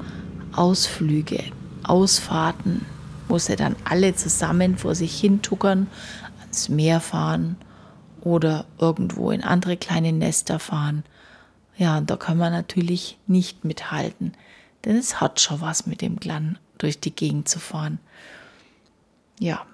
Ausflüge, 0.52 1.44
Ausfahrten, 1.82 2.84
wo 3.28 3.38
sie 3.38 3.56
dann 3.56 3.76
alle 3.84 4.14
zusammen 4.14 4.76
vor 4.76 4.94
sich 4.94 5.18
hin 5.18 5.42
tuckern, 5.42 5.86
ans 6.40 6.68
Meer 6.68 7.00
fahren 7.00 7.56
oder 8.20 8.66
irgendwo 8.78 9.30
in 9.30 9.42
andere 9.42 9.76
kleine 9.76 10.12
Nester 10.12 10.58
fahren. 10.58 11.04
Ja, 11.76 11.98
und 11.98 12.10
da 12.10 12.16
kann 12.16 12.36
man 12.36 12.52
natürlich 12.52 13.18
nicht 13.26 13.64
mithalten, 13.64 14.34
denn 14.84 14.96
es 14.96 15.20
hat 15.20 15.40
schon 15.40 15.60
was 15.60 15.86
mit 15.86 16.02
dem 16.02 16.16
Glan 16.16 16.58
durch 16.78 17.00
die 17.00 17.14
Gegend 17.14 17.48
zu 17.48 17.58
fahren. 17.58 17.98
Ja. 19.38 19.64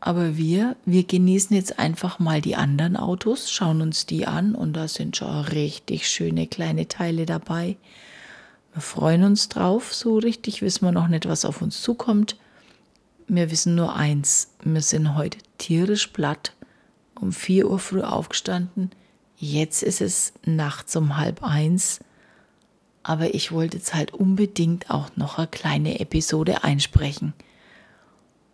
Aber 0.00 0.36
wir, 0.36 0.76
wir 0.86 1.04
genießen 1.04 1.54
jetzt 1.54 1.78
einfach 1.78 2.18
mal 2.18 2.40
die 2.40 2.56
anderen 2.56 2.96
Autos, 2.96 3.50
schauen 3.50 3.82
uns 3.82 4.06
die 4.06 4.26
an 4.26 4.54
und 4.54 4.72
da 4.72 4.88
sind 4.88 5.16
schon 5.16 5.44
richtig 5.44 6.08
schöne 6.08 6.46
kleine 6.46 6.88
Teile 6.88 7.26
dabei. 7.26 7.76
Wir 8.72 8.82
freuen 8.82 9.24
uns 9.24 9.48
drauf, 9.48 9.92
so 9.92 10.18
richtig 10.18 10.62
wissen 10.62 10.84
wir 10.84 10.92
noch 10.92 11.08
nicht, 11.08 11.26
was 11.26 11.44
auf 11.44 11.60
uns 11.60 11.82
zukommt. 11.82 12.36
Wir 13.26 13.50
wissen 13.50 13.74
nur 13.74 13.94
eins, 13.94 14.52
wir 14.62 14.80
sind 14.80 15.16
heute 15.16 15.38
tierisch 15.58 16.08
platt 16.08 16.54
um 17.20 17.32
4 17.32 17.68
Uhr 17.70 17.78
früh 17.78 18.00
aufgestanden. 18.00 18.90
Jetzt 19.36 19.82
ist 19.82 20.00
es 20.00 20.32
nachts 20.44 20.96
um 20.96 21.16
halb 21.16 21.42
eins. 21.42 22.00
Aber 23.02 23.34
ich 23.34 23.52
wollte 23.52 23.78
jetzt 23.78 23.94
halt 23.94 24.12
unbedingt 24.12 24.90
auch 24.90 25.10
noch 25.16 25.38
eine 25.38 25.46
kleine 25.46 26.00
Episode 26.00 26.64
einsprechen. 26.64 27.32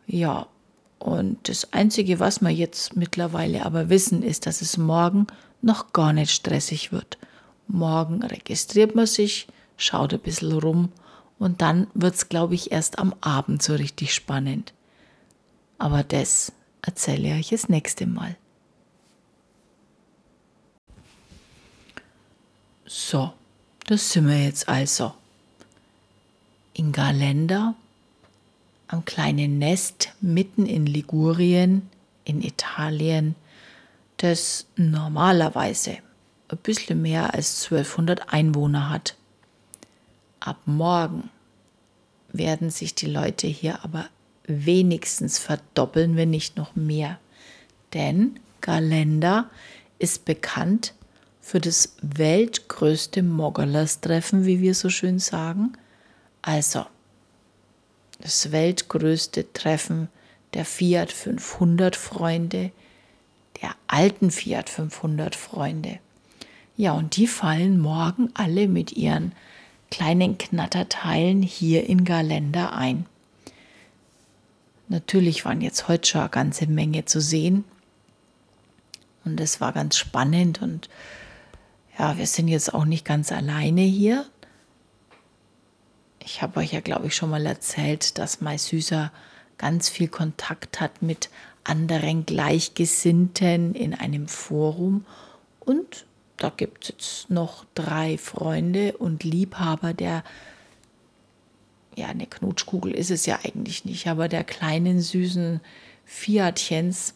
Ja, 0.07 0.47
und 0.99 1.49
das 1.49 1.73
Einzige, 1.73 2.21
was 2.21 2.41
wir 2.41 2.51
jetzt 2.51 2.97
mittlerweile 2.97 3.67
aber 3.67 3.89
wissen, 3.89 4.23
ist, 4.23 4.47
dass 4.47 4.63
es 4.63 4.77
morgen 4.77 5.27
noch 5.63 5.93
gar 5.93 6.13
nicht 6.13 6.31
stressig 6.31 6.93
wird. 6.93 7.19
Morgen 7.67 8.23
registriert 8.23 8.95
man 8.95 9.07
sich, 9.07 9.49
schaut 9.77 10.13
ein 10.13 10.21
bisschen 10.21 10.53
rum 10.53 10.93
und 11.39 11.61
dann 11.61 11.87
wird 11.95 12.15
es, 12.15 12.29
glaube 12.29 12.55
ich, 12.55 12.73
erst 12.73 12.99
am 12.99 13.15
Abend 13.21 13.63
so 13.63 13.75
richtig 13.75 14.15
spannend. 14.15 14.73
Aber 15.79 16.03
das 16.03 16.53
erzähle 16.83 17.29
ich 17.29 17.35
euch 17.35 17.49
das 17.51 17.69
nächste 17.69 18.07
Mal. 18.07 18.37
So, 22.87 23.33
das 23.87 24.13
sind 24.13 24.29
wir 24.29 24.43
jetzt 24.43 24.69
also. 24.69 25.13
In 26.73 26.93
Galenda, 26.93 27.75
am 28.89 29.05
kleinen 29.05 29.59
Nest 29.59 30.13
mitten 30.21 30.67
in 30.67 30.87
Ligurien, 30.87 31.91
in 32.25 32.43
Italien, 32.43 33.35
das 34.19 34.67
normalerweise 34.77 35.99
ein 36.49 36.59
bisschen 36.59 37.03
mehr 37.03 37.35
als 37.35 37.65
1200 37.65 38.33
Einwohner 38.33 38.89
hat. 38.91 39.17
Ab 40.47 40.61
morgen 40.65 41.29
werden 42.33 42.71
sich 42.71 42.95
die 42.95 43.07
Leute 43.09 43.49
hier 43.49 43.83
aber 43.83 44.09
wenigstens 44.45 45.41
verdoppeln, 45.41 46.15
wenn 46.15 46.31
nicht 46.31 46.57
noch 46.57 46.77
mehr. 46.77 47.19
Denn 47.95 48.39
Galenda 48.61 49.51
ist 49.99 50.25
bekannt 50.25 50.95
für 51.41 51.59
das 51.59 51.97
weltgrößte 52.01 53.25
Moggerlers-Treffen, 53.25 54.47
wie 54.47 54.61
wir 54.61 54.77
so 54.77 54.89
schön 54.89 55.19
sagen. 55.19 55.73
Also, 56.43 56.87
das 58.21 58.53
weltgrößte 58.53 59.53
Treffen 59.53 60.07
der 60.55 60.65
Fiat 60.65 61.11
500 61.11 61.97
Freunde, 61.97 62.71
der 63.61 63.75
alten 63.89 64.31
Fiat 64.31 64.71
500 64.71 65.35
Freunde. 65.35 65.99
Ja, 66.77 66.93
und 66.93 67.17
die 67.17 67.27
fallen 67.27 67.81
morgen 67.81 68.31
alle 68.35 68.69
mit 68.69 68.93
ihren 68.93 69.33
kleinen 69.91 70.39
Knatterteilen 70.39 71.43
hier 71.43 71.89
in 71.89 72.05
Galender 72.05 72.73
ein. 72.75 73.07
Natürlich 74.89 75.45
waren 75.45 75.61
jetzt 75.61 75.89
heute 75.89 76.09
schon 76.09 76.21
eine 76.21 76.31
ganze 76.31 76.67
Menge 76.67 77.05
zu 77.05 77.21
sehen. 77.21 77.65
Und 79.25 79.41
es 79.41 79.61
war 79.61 79.73
ganz 79.73 79.97
spannend 79.97 80.63
und 80.63 80.89
ja, 81.99 82.17
wir 82.17 82.27
sind 82.27 82.49
jetzt 82.49 82.73
auch 82.75 82.85
nicht 82.85 83.05
ganz 83.05 83.33
alleine 83.33 83.81
hier. 83.81 84.27
Ich 86.21 86.43
habe 86.43 86.61
euch 86.61 86.73
ja, 86.73 86.81
glaube 86.81 87.07
ich, 87.07 87.17
schon 87.17 87.31
mal 87.31 87.47
erzählt, 87.47 88.19
dass 88.19 88.41
mein 88.41 88.59
Süßer 88.59 89.13
ganz 89.59 89.89
viel 89.89 90.09
Kontakt 90.09 90.81
hat 90.81 91.03
mit 91.03 91.31
anderen 91.65 92.27
Gleichgesinnten 92.27 93.75
in 93.75 93.95
einem 93.95 94.29
Forum. 94.29 95.05
Und 95.61 96.06
da 96.37 96.51
gibt 96.51 96.85
es 96.85 96.89
jetzt 96.91 97.31
noch 97.31 97.65
drei 97.75 98.19
Freunde 98.19 98.97
und 98.97 99.25
Liebhaber 99.25 99.95
der, 99.95 100.23
ja, 101.97 102.09
eine 102.09 102.27
Knutschkugel 102.27 102.93
ist 102.93 103.11
es 103.11 103.27
ja 103.27 103.39
eigentlich 103.43 103.85
nicht, 103.85 104.07
aber 104.07 104.29
der 104.29 104.45
kleinen 104.45 105.01
süßen 105.01 105.61
Fiatchens. 106.05 107.15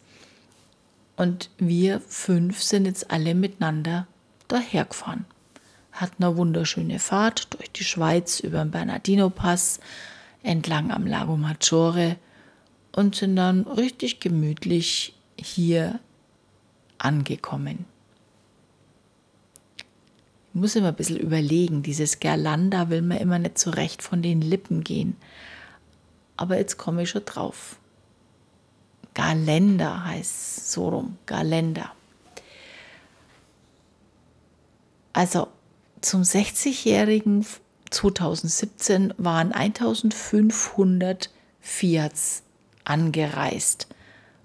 Und 1.16 1.50
wir 1.58 2.00
fünf 2.00 2.62
sind 2.62 2.86
jetzt 2.86 3.10
alle 3.10 3.34
miteinander 3.34 4.06
dahergefahren. 4.48 5.26
Hatten 5.92 6.24
eine 6.24 6.36
wunderschöne 6.36 6.98
Fahrt 6.98 7.52
durch 7.52 7.70
die 7.70 7.84
Schweiz 7.84 8.40
über 8.40 8.60
den 8.60 8.70
Bernardino-Pass 8.70 9.80
entlang 10.42 10.90
am 10.90 11.06
Lago 11.06 11.36
Maggiore 11.36 12.16
und 12.92 13.16
sind 13.16 13.36
dann 13.36 13.66
richtig 13.66 14.20
gemütlich 14.20 15.14
hier 15.36 16.00
angekommen. 16.96 17.84
Muss 20.52 20.74
immer 20.74 20.88
ein 20.88 20.96
bisschen 20.96 21.18
überlegen, 21.18 21.82
dieses 21.82 22.18
Gerlanda 22.18 22.90
will 22.90 23.02
mir 23.02 23.20
immer 23.20 23.38
nicht 23.38 23.58
so 23.58 23.70
recht 23.70 24.02
von 24.02 24.20
den 24.20 24.40
Lippen 24.40 24.82
gehen. 24.82 25.16
Aber 26.36 26.58
jetzt 26.58 26.76
komme 26.76 27.02
ich 27.02 27.10
schon 27.10 27.24
drauf. 27.24 27.76
Galender 29.14 30.04
heißt 30.04 30.72
so 30.72 30.88
rum, 30.88 31.18
Galender. 31.26 31.92
Also 35.12 35.48
zum 36.00 36.22
60-jährigen 36.22 37.44
2017 37.90 39.14
waren 39.18 39.52
1500 39.52 41.30
Fiats 41.60 42.42
angereist. 42.84 43.88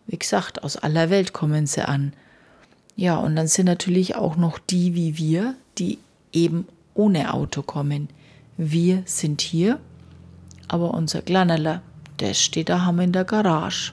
Wie 0.07 0.17
gesagt, 0.17 0.63
aus 0.63 0.77
aller 0.77 1.09
Welt 1.09 1.33
kommen 1.33 1.67
sie 1.67 1.87
an. 1.87 2.13
Ja, 2.95 3.17
und 3.17 3.35
dann 3.35 3.47
sind 3.47 3.65
natürlich 3.65 4.15
auch 4.15 4.37
noch 4.37 4.57
die 4.57 4.95
wie 4.95 5.17
wir, 5.17 5.55
die 5.77 5.99
eben 6.31 6.67
ohne 6.93 7.33
Auto 7.33 7.61
kommen. 7.61 8.09
Wir 8.57 9.03
sind 9.05 9.41
hier, 9.41 9.79
aber 10.67 10.93
unser 10.93 11.21
Kleinerler, 11.21 11.81
der 12.19 12.33
steht 12.33 12.69
da 12.69 12.85
haben 12.85 12.99
in 12.99 13.11
der 13.11 13.25
Garage. 13.25 13.91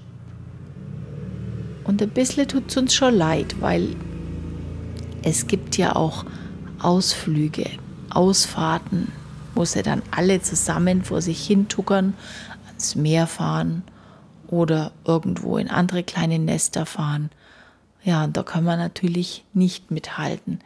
Und 1.84 2.00
ein 2.00 2.10
bisschen 2.10 2.46
tut 2.46 2.70
es 2.70 2.76
uns 2.76 2.94
schon 2.94 3.14
leid, 3.14 3.60
weil 3.60 3.96
es 5.24 5.48
gibt 5.48 5.76
ja 5.76 5.96
auch 5.96 6.24
Ausflüge, 6.80 7.68
Ausfahrten, 8.10 9.10
wo 9.54 9.64
sie 9.64 9.82
dann 9.82 10.02
alle 10.12 10.40
zusammen 10.42 11.02
vor 11.02 11.20
sich 11.22 11.44
hin 11.44 11.68
tuckern, 11.68 12.14
ans 12.66 12.94
Meer 12.94 13.26
fahren 13.26 13.82
oder 14.46 14.92
irgendwo 15.04 15.58
in 15.58 15.68
andere 15.68 16.04
kleine 16.04 16.38
Nester 16.38 16.86
fahren. 16.86 17.30
Ja, 18.04 18.26
da 18.26 18.42
kann 18.42 18.64
man 18.64 18.78
natürlich 18.78 19.44
nicht 19.52 19.90
mithalten, 19.90 20.60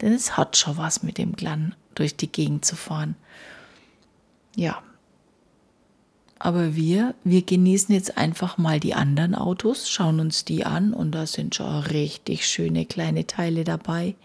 denn 0.00 0.12
es 0.12 0.36
hat 0.36 0.56
schon 0.56 0.76
was 0.76 1.02
mit 1.02 1.18
dem 1.18 1.32
Glan 1.34 1.74
durch 1.94 2.16
die 2.16 2.30
Gegend 2.30 2.64
zu 2.64 2.76
fahren. 2.76 3.16
Ja. 4.56 4.82
Aber 6.38 6.74
wir, 6.74 7.14
wir 7.22 7.42
genießen 7.42 7.94
jetzt 7.94 8.18
einfach 8.18 8.58
mal 8.58 8.80
die 8.80 8.94
anderen 8.94 9.34
Autos, 9.36 9.88
schauen 9.88 10.18
uns 10.18 10.44
die 10.44 10.66
an 10.66 10.92
und 10.92 11.12
da 11.12 11.26
sind 11.26 11.54
schon 11.54 11.82
richtig 11.84 12.46
schöne 12.46 12.84
kleine 12.84 13.26
Teile 13.28 13.62
dabei. 13.62 14.16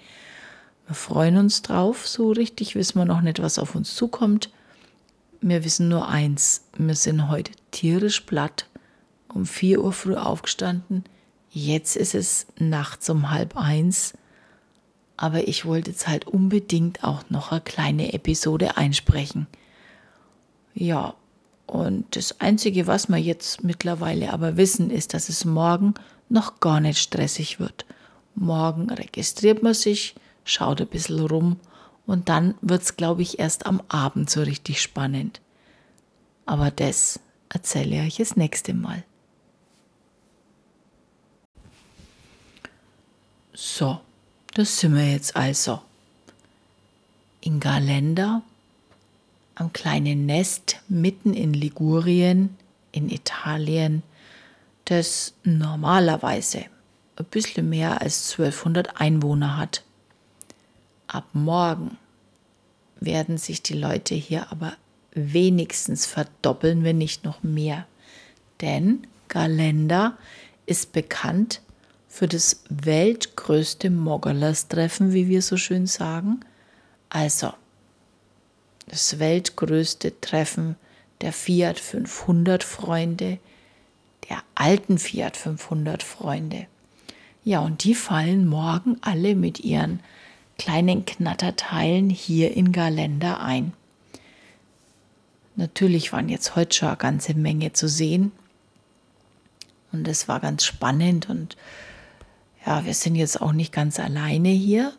Wir 0.87 0.95
freuen 0.95 1.37
uns 1.37 1.61
drauf, 1.61 2.07
so 2.07 2.31
richtig 2.31 2.73
wissen 2.73 2.97
wir 2.97 3.05
noch 3.05 3.21
nicht, 3.21 3.41
was 3.41 3.59
auf 3.59 3.75
uns 3.75 3.93
zukommt. 3.93 4.49
Wir 5.41 5.63
wissen 5.63 5.89
nur 5.89 6.07
eins, 6.07 6.63
wir 6.75 6.95
sind 6.95 7.29
heute 7.29 7.51
tierisch 7.69 8.21
platt, 8.21 8.65
um 9.27 9.45
4 9.45 9.83
Uhr 9.83 9.93
früh 9.93 10.15
aufgestanden, 10.15 11.03
jetzt 11.65 11.95
ist 11.95 12.15
es 12.15 12.47
nachts 12.57 13.09
um 13.09 13.31
halb 13.31 13.57
eins 13.57 14.13
aber 15.17 15.47
ich 15.47 15.65
wollte 15.65 15.91
jetzt 15.91 16.07
halt 16.07 16.25
unbedingt 16.27 17.03
auch 17.03 17.23
noch 17.29 17.51
eine 17.51 17.61
kleine 17.61 18.13
Episode 18.13 18.77
einsprechen. 18.77 19.47
Ja, 20.75 21.15
und 21.65 22.15
das 22.15 22.39
Einzige, 22.39 22.85
was 22.85 23.09
wir 23.09 23.17
jetzt 23.17 23.63
mittlerweile 23.63 24.31
aber 24.31 24.55
wissen, 24.55 24.91
ist, 24.91 25.15
dass 25.15 25.27
es 25.27 25.43
morgen 25.43 25.95
noch 26.29 26.59
gar 26.59 26.79
nicht 26.79 26.99
stressig 26.99 27.59
wird. 27.59 27.85
Morgen 28.35 28.91
registriert 28.91 29.63
man 29.63 29.73
sich, 29.73 30.15
schaut 30.45 30.79
ein 30.79 30.87
bisschen 30.87 31.19
rum 31.19 31.59
und 32.05 32.29
dann 32.29 32.53
wird 32.61 32.83
es, 32.83 32.95
glaube 32.95 33.23
ich, 33.23 33.39
erst 33.39 33.65
am 33.65 33.81
Abend 33.89 34.29
so 34.29 34.43
richtig 34.43 34.81
spannend. 34.81 35.41
Aber 36.45 36.69
das 36.69 37.19
erzähle 37.49 37.95
ich 37.95 38.01
euch 38.03 38.17
das 38.17 38.35
nächste 38.35 38.75
Mal. 38.75 39.03
So, 43.59 43.99
das 44.53 44.77
sind 44.77 44.93
wir 44.93 45.11
jetzt 45.11 45.35
also. 45.35 45.81
In 47.41 47.59
Galenda, 47.59 48.43
am 49.55 49.73
kleinen 49.73 50.27
Nest 50.27 50.77
mitten 50.87 51.33
in 51.33 51.55
Ligurien, 51.55 52.55
in 52.91 53.09
Italien, 53.09 54.03
das 54.85 55.33
normalerweise 55.43 56.65
ein 57.15 57.25
bisschen 57.31 57.67
mehr 57.67 57.99
als 57.99 58.29
1200 58.33 59.01
Einwohner 59.01 59.57
hat. 59.57 59.83
Ab 61.07 61.25
morgen 61.33 61.97
werden 62.99 63.39
sich 63.39 63.63
die 63.63 63.73
Leute 63.73 64.13
hier 64.13 64.51
aber 64.51 64.77
wenigstens 65.13 66.05
verdoppeln, 66.05 66.83
wenn 66.83 66.99
nicht 66.99 67.23
noch 67.23 67.41
mehr. 67.41 67.87
Denn 68.61 69.07
Galenda 69.29 70.15
ist 70.67 70.91
bekannt 70.91 71.61
für 72.07 72.27
das 72.27 72.63
weltgrößte 72.69 73.89
Moggerlers-Treffen, 73.89 75.13
wie 75.13 75.27
wir 75.27 75.41
so 75.41 75.57
schön 75.57 75.87
sagen. 75.87 76.39
Also, 77.09 77.53
das 78.87 79.19
weltgrößte 79.19 80.19
Treffen 80.21 80.75
der 81.21 81.33
Fiat 81.33 81.79
500 81.79 82.63
Freunde, 82.63 83.39
der 84.29 84.43
alten 84.55 84.97
Fiat 84.97 85.37
500 85.37 86.03
Freunde. 86.03 86.67
Ja, 87.43 87.59
und 87.59 87.83
die 87.83 87.95
fallen 87.95 88.47
morgen 88.47 88.97
alle 89.01 89.35
mit 89.35 89.61
ihren 89.61 90.01
kleinen 90.57 91.05
Knatterteilen 91.05 92.09
hier 92.09 92.55
in 92.55 92.71
Galender 92.71 93.41
ein. 93.41 93.73
Natürlich 95.55 96.13
waren 96.13 96.29
jetzt 96.29 96.55
heute 96.55 96.75
schon 96.75 96.89
eine 96.89 96.97
ganze 96.97 97.33
Menge 97.33 97.73
zu 97.73 97.87
sehen. 97.87 98.31
Und 99.91 100.07
es 100.07 100.27
war 100.27 100.39
ganz 100.39 100.65
spannend 100.65 101.29
und 101.29 101.57
ja, 102.67 102.83
wir 102.83 102.93
sind 102.93 103.15
jetzt 103.15 103.41
auch 103.41 103.53
nicht 103.53 103.71
ganz 103.71 103.97
alleine 103.97 104.49
hier. 104.49 104.91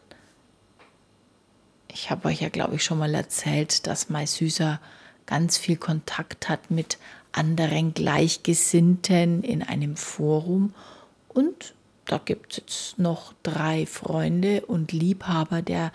Ich 1.92 2.10
habe 2.10 2.28
euch 2.28 2.40
ja, 2.40 2.48
glaube 2.48 2.76
ich, 2.76 2.84
schon 2.84 2.96
mal 2.96 3.14
erzählt, 3.14 3.86
dass 3.86 4.08
mein 4.08 4.26
Süßer 4.26 4.80
ganz 5.26 5.58
viel 5.58 5.76
Kontakt 5.76 6.48
hat 6.48 6.70
mit 6.70 6.96
anderen 7.30 7.92
Gleichgesinnten 7.92 9.42
in 9.42 9.62
einem 9.62 9.96
Forum. 9.96 10.74
Und 11.28 11.74
da 12.06 12.16
gibt 12.16 12.52
es 12.52 12.58
jetzt 12.58 12.98
noch 12.98 13.34
drei 13.42 13.84
Freunde 13.84 14.64
und 14.64 14.92
Liebhaber 14.92 15.60
der, 15.60 15.92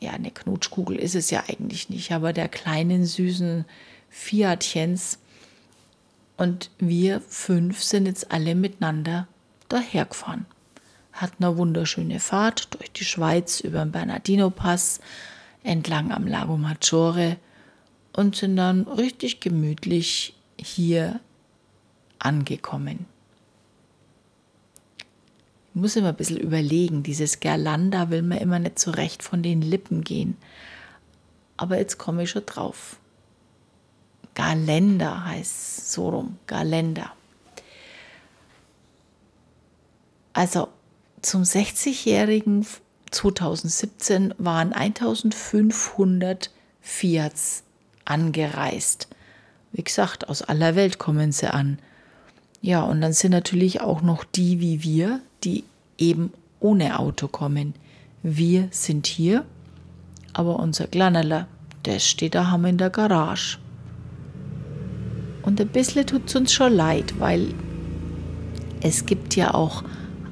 ja, 0.00 0.10
eine 0.10 0.30
Knutschkugel 0.30 0.98
ist 0.98 1.14
es 1.14 1.30
ja 1.30 1.44
eigentlich 1.48 1.88
nicht, 1.88 2.12
aber 2.12 2.34
der 2.34 2.48
kleinen 2.48 3.06
süßen 3.06 3.64
Fiatchens. 4.10 5.18
Und 6.36 6.70
wir 6.78 7.22
fünf 7.22 7.82
sind 7.82 8.04
jetzt 8.04 8.30
alle 8.32 8.54
miteinander 8.54 9.28
dahergefahren. 9.68 10.46
Hatten 11.12 11.44
eine 11.44 11.56
wunderschöne 11.56 12.20
Fahrt 12.20 12.74
durch 12.74 12.90
die 12.92 13.04
Schweiz 13.04 13.60
über 13.60 13.84
den 13.84 13.92
Bernardino-Pass 13.92 15.00
entlang 15.62 16.12
am 16.12 16.26
Lago 16.26 16.56
Maggiore 16.56 17.36
und 18.12 18.36
sind 18.36 18.56
dann 18.56 18.82
richtig 18.82 19.40
gemütlich 19.40 20.34
hier 20.58 21.20
angekommen. 22.18 23.06
Ich 25.74 25.80
muss 25.80 25.96
immer 25.96 26.10
ein 26.10 26.16
bisschen 26.16 26.36
überlegen, 26.36 27.02
dieses 27.02 27.40
Gerlanda 27.40 28.10
will 28.10 28.22
mir 28.22 28.40
immer 28.40 28.60
nicht 28.60 28.78
so 28.78 28.92
recht 28.92 29.24
von 29.24 29.42
den 29.42 29.60
Lippen 29.60 30.04
gehen. 30.04 30.36
Aber 31.56 31.78
jetzt 31.78 31.98
komme 31.98 32.22
ich 32.22 32.30
schon 32.30 32.46
drauf. 32.46 32.98
Galender 34.34 35.24
heißt 35.24 35.92
so 35.92 36.08
rum, 36.10 36.38
Galender. 36.46 37.12
Also 40.34 40.68
zum 41.22 41.42
60-jährigen 41.42 42.66
2017 43.10 44.34
waren 44.36 44.72
1500 44.72 46.50
Fiats 46.82 47.62
angereist. 48.04 49.08
Wie 49.72 49.82
gesagt, 49.82 50.28
aus 50.28 50.42
aller 50.42 50.76
Welt 50.76 50.98
kommen 50.98 51.32
sie 51.32 51.52
an. 51.52 51.78
Ja, 52.60 52.82
und 52.82 53.00
dann 53.00 53.12
sind 53.12 53.30
natürlich 53.30 53.80
auch 53.80 54.02
noch 54.02 54.24
die 54.24 54.60
wie 54.60 54.82
wir, 54.82 55.20
die 55.44 55.64
eben 55.98 56.32
ohne 56.60 56.98
Auto 56.98 57.28
kommen. 57.28 57.74
Wir 58.22 58.68
sind 58.70 59.06
hier, 59.06 59.44
aber 60.32 60.58
unser 60.58 60.86
Kleinerler, 60.86 61.46
der 61.84 61.98
steht 62.00 62.34
da 62.34 62.50
haben 62.50 62.64
in 62.64 62.78
der 62.78 62.90
Garage. 62.90 63.58
Und 65.42 65.60
ein 65.60 65.68
bisschen 65.68 66.06
tut 66.06 66.26
es 66.26 66.34
uns 66.34 66.52
schon 66.52 66.72
leid, 66.72 67.20
weil 67.20 67.54
es 68.82 69.06
gibt 69.06 69.36
ja 69.36 69.54
auch 69.54 69.84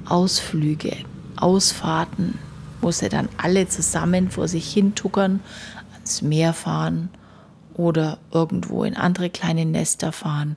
Ausflüge, 0.06 0.96
Ausfahrten, 1.36 2.38
wo 2.80 2.90
sie 2.90 3.08
dann 3.08 3.28
alle 3.36 3.68
zusammen 3.68 4.30
vor 4.30 4.48
sich 4.48 4.72
hin 4.72 4.94
tuckern, 4.94 5.40
ans 5.92 6.22
Meer 6.22 6.52
fahren 6.52 7.08
oder 7.74 8.18
irgendwo 8.32 8.84
in 8.84 8.96
andere 8.96 9.30
kleine 9.30 9.64
Nester 9.64 10.12
fahren. 10.12 10.56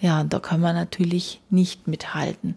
Ja, 0.00 0.20
und 0.20 0.32
da 0.32 0.40
kann 0.40 0.60
man 0.60 0.74
natürlich 0.74 1.40
nicht 1.50 1.86
mithalten, 1.86 2.56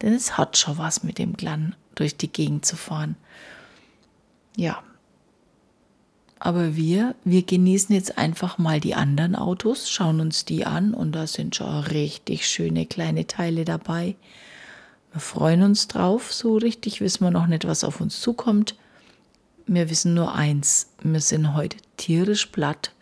denn 0.00 0.14
es 0.14 0.38
hat 0.38 0.56
schon 0.56 0.78
was 0.78 1.02
mit 1.04 1.18
dem 1.18 1.36
Glan 1.36 1.74
durch 1.94 2.16
die 2.16 2.32
Gegend 2.32 2.64
zu 2.64 2.76
fahren. 2.76 3.16
Ja. 4.56 4.82
Aber 6.38 6.76
wir, 6.76 7.14
wir 7.24 7.42
genießen 7.42 7.94
jetzt 7.94 8.18
einfach 8.18 8.58
mal 8.58 8.78
die 8.78 8.94
anderen 8.94 9.36
Autos, 9.36 9.90
schauen 9.90 10.20
uns 10.20 10.44
die 10.44 10.66
an 10.66 10.94
und 10.94 11.12
da 11.12 11.26
sind 11.26 11.56
schon 11.56 11.80
richtig 11.84 12.46
schöne 12.46 12.86
kleine 12.86 13.26
Teile 13.26 13.64
dabei. 13.64 14.16
Wir 15.12 15.20
freuen 15.20 15.62
uns 15.62 15.88
drauf, 15.88 16.32
so 16.32 16.56
richtig 16.56 17.00
wissen 17.00 17.24
wir 17.24 17.30
noch 17.30 17.46
nicht, 17.46 17.66
was 17.66 17.84
auf 17.84 18.00
uns 18.00 18.20
zukommt. 18.20 18.76
Wir 19.66 19.90
wissen 19.90 20.14
nur 20.14 20.34
eins, 20.34 20.90
wir 21.02 21.20
sind 21.20 21.54
heute 21.54 21.78
tierisch 21.96 22.46
platt, 22.46 22.92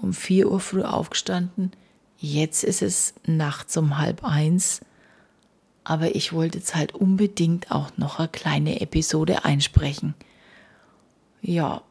um 0.00 0.12
4 0.12 0.50
Uhr 0.50 0.60
früh 0.60 0.82
aufgestanden. 0.82 1.72
Jetzt 2.18 2.64
ist 2.64 2.82
es 2.82 3.14
nachts 3.26 3.76
um 3.76 3.98
halb 3.98 4.24
eins. 4.24 4.80
Aber 5.84 6.14
ich 6.14 6.32
wollte 6.32 6.58
jetzt 6.58 6.74
halt 6.74 6.94
unbedingt 6.94 7.70
auch 7.70 7.90
noch 7.96 8.18
eine 8.18 8.28
kleine 8.28 8.80
Episode 8.80 9.44
einsprechen. 9.44 10.14
Ja, 11.40 11.82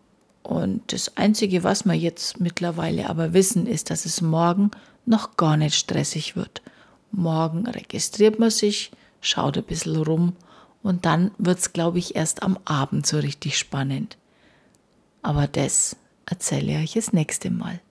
und 0.43 0.93
das 0.93 1.17
Einzige, 1.17 1.63
was 1.63 1.85
wir 1.85 1.93
jetzt 1.93 2.39
mittlerweile 2.39 3.09
aber 3.09 3.33
wissen, 3.33 3.67
ist, 3.67 3.89
dass 3.89 4.05
es 4.05 4.21
morgen 4.21 4.71
noch 5.05 5.35
gar 5.35 5.57
nicht 5.57 5.75
stressig 5.75 6.35
wird. 6.35 6.61
Morgen 7.11 7.67
registriert 7.67 8.39
man 8.39 8.51
sich, 8.51 8.91
schaut 9.21 9.57
ein 9.57 9.63
bisschen 9.63 9.95
rum 9.95 10.33
und 10.83 11.05
dann 11.05 11.31
wird 11.37 11.59
es, 11.59 11.73
glaube 11.73 11.99
ich, 11.99 12.15
erst 12.15 12.43
am 12.43 12.57
Abend 12.65 13.05
so 13.05 13.17
richtig 13.17 13.57
spannend. 13.57 14.17
Aber 15.21 15.47
das 15.47 15.95
erzähle 16.25 16.73
ich 16.73 16.77
euch 16.77 16.93
das 16.93 17.13
nächste 17.13 17.49
Mal. 17.49 17.81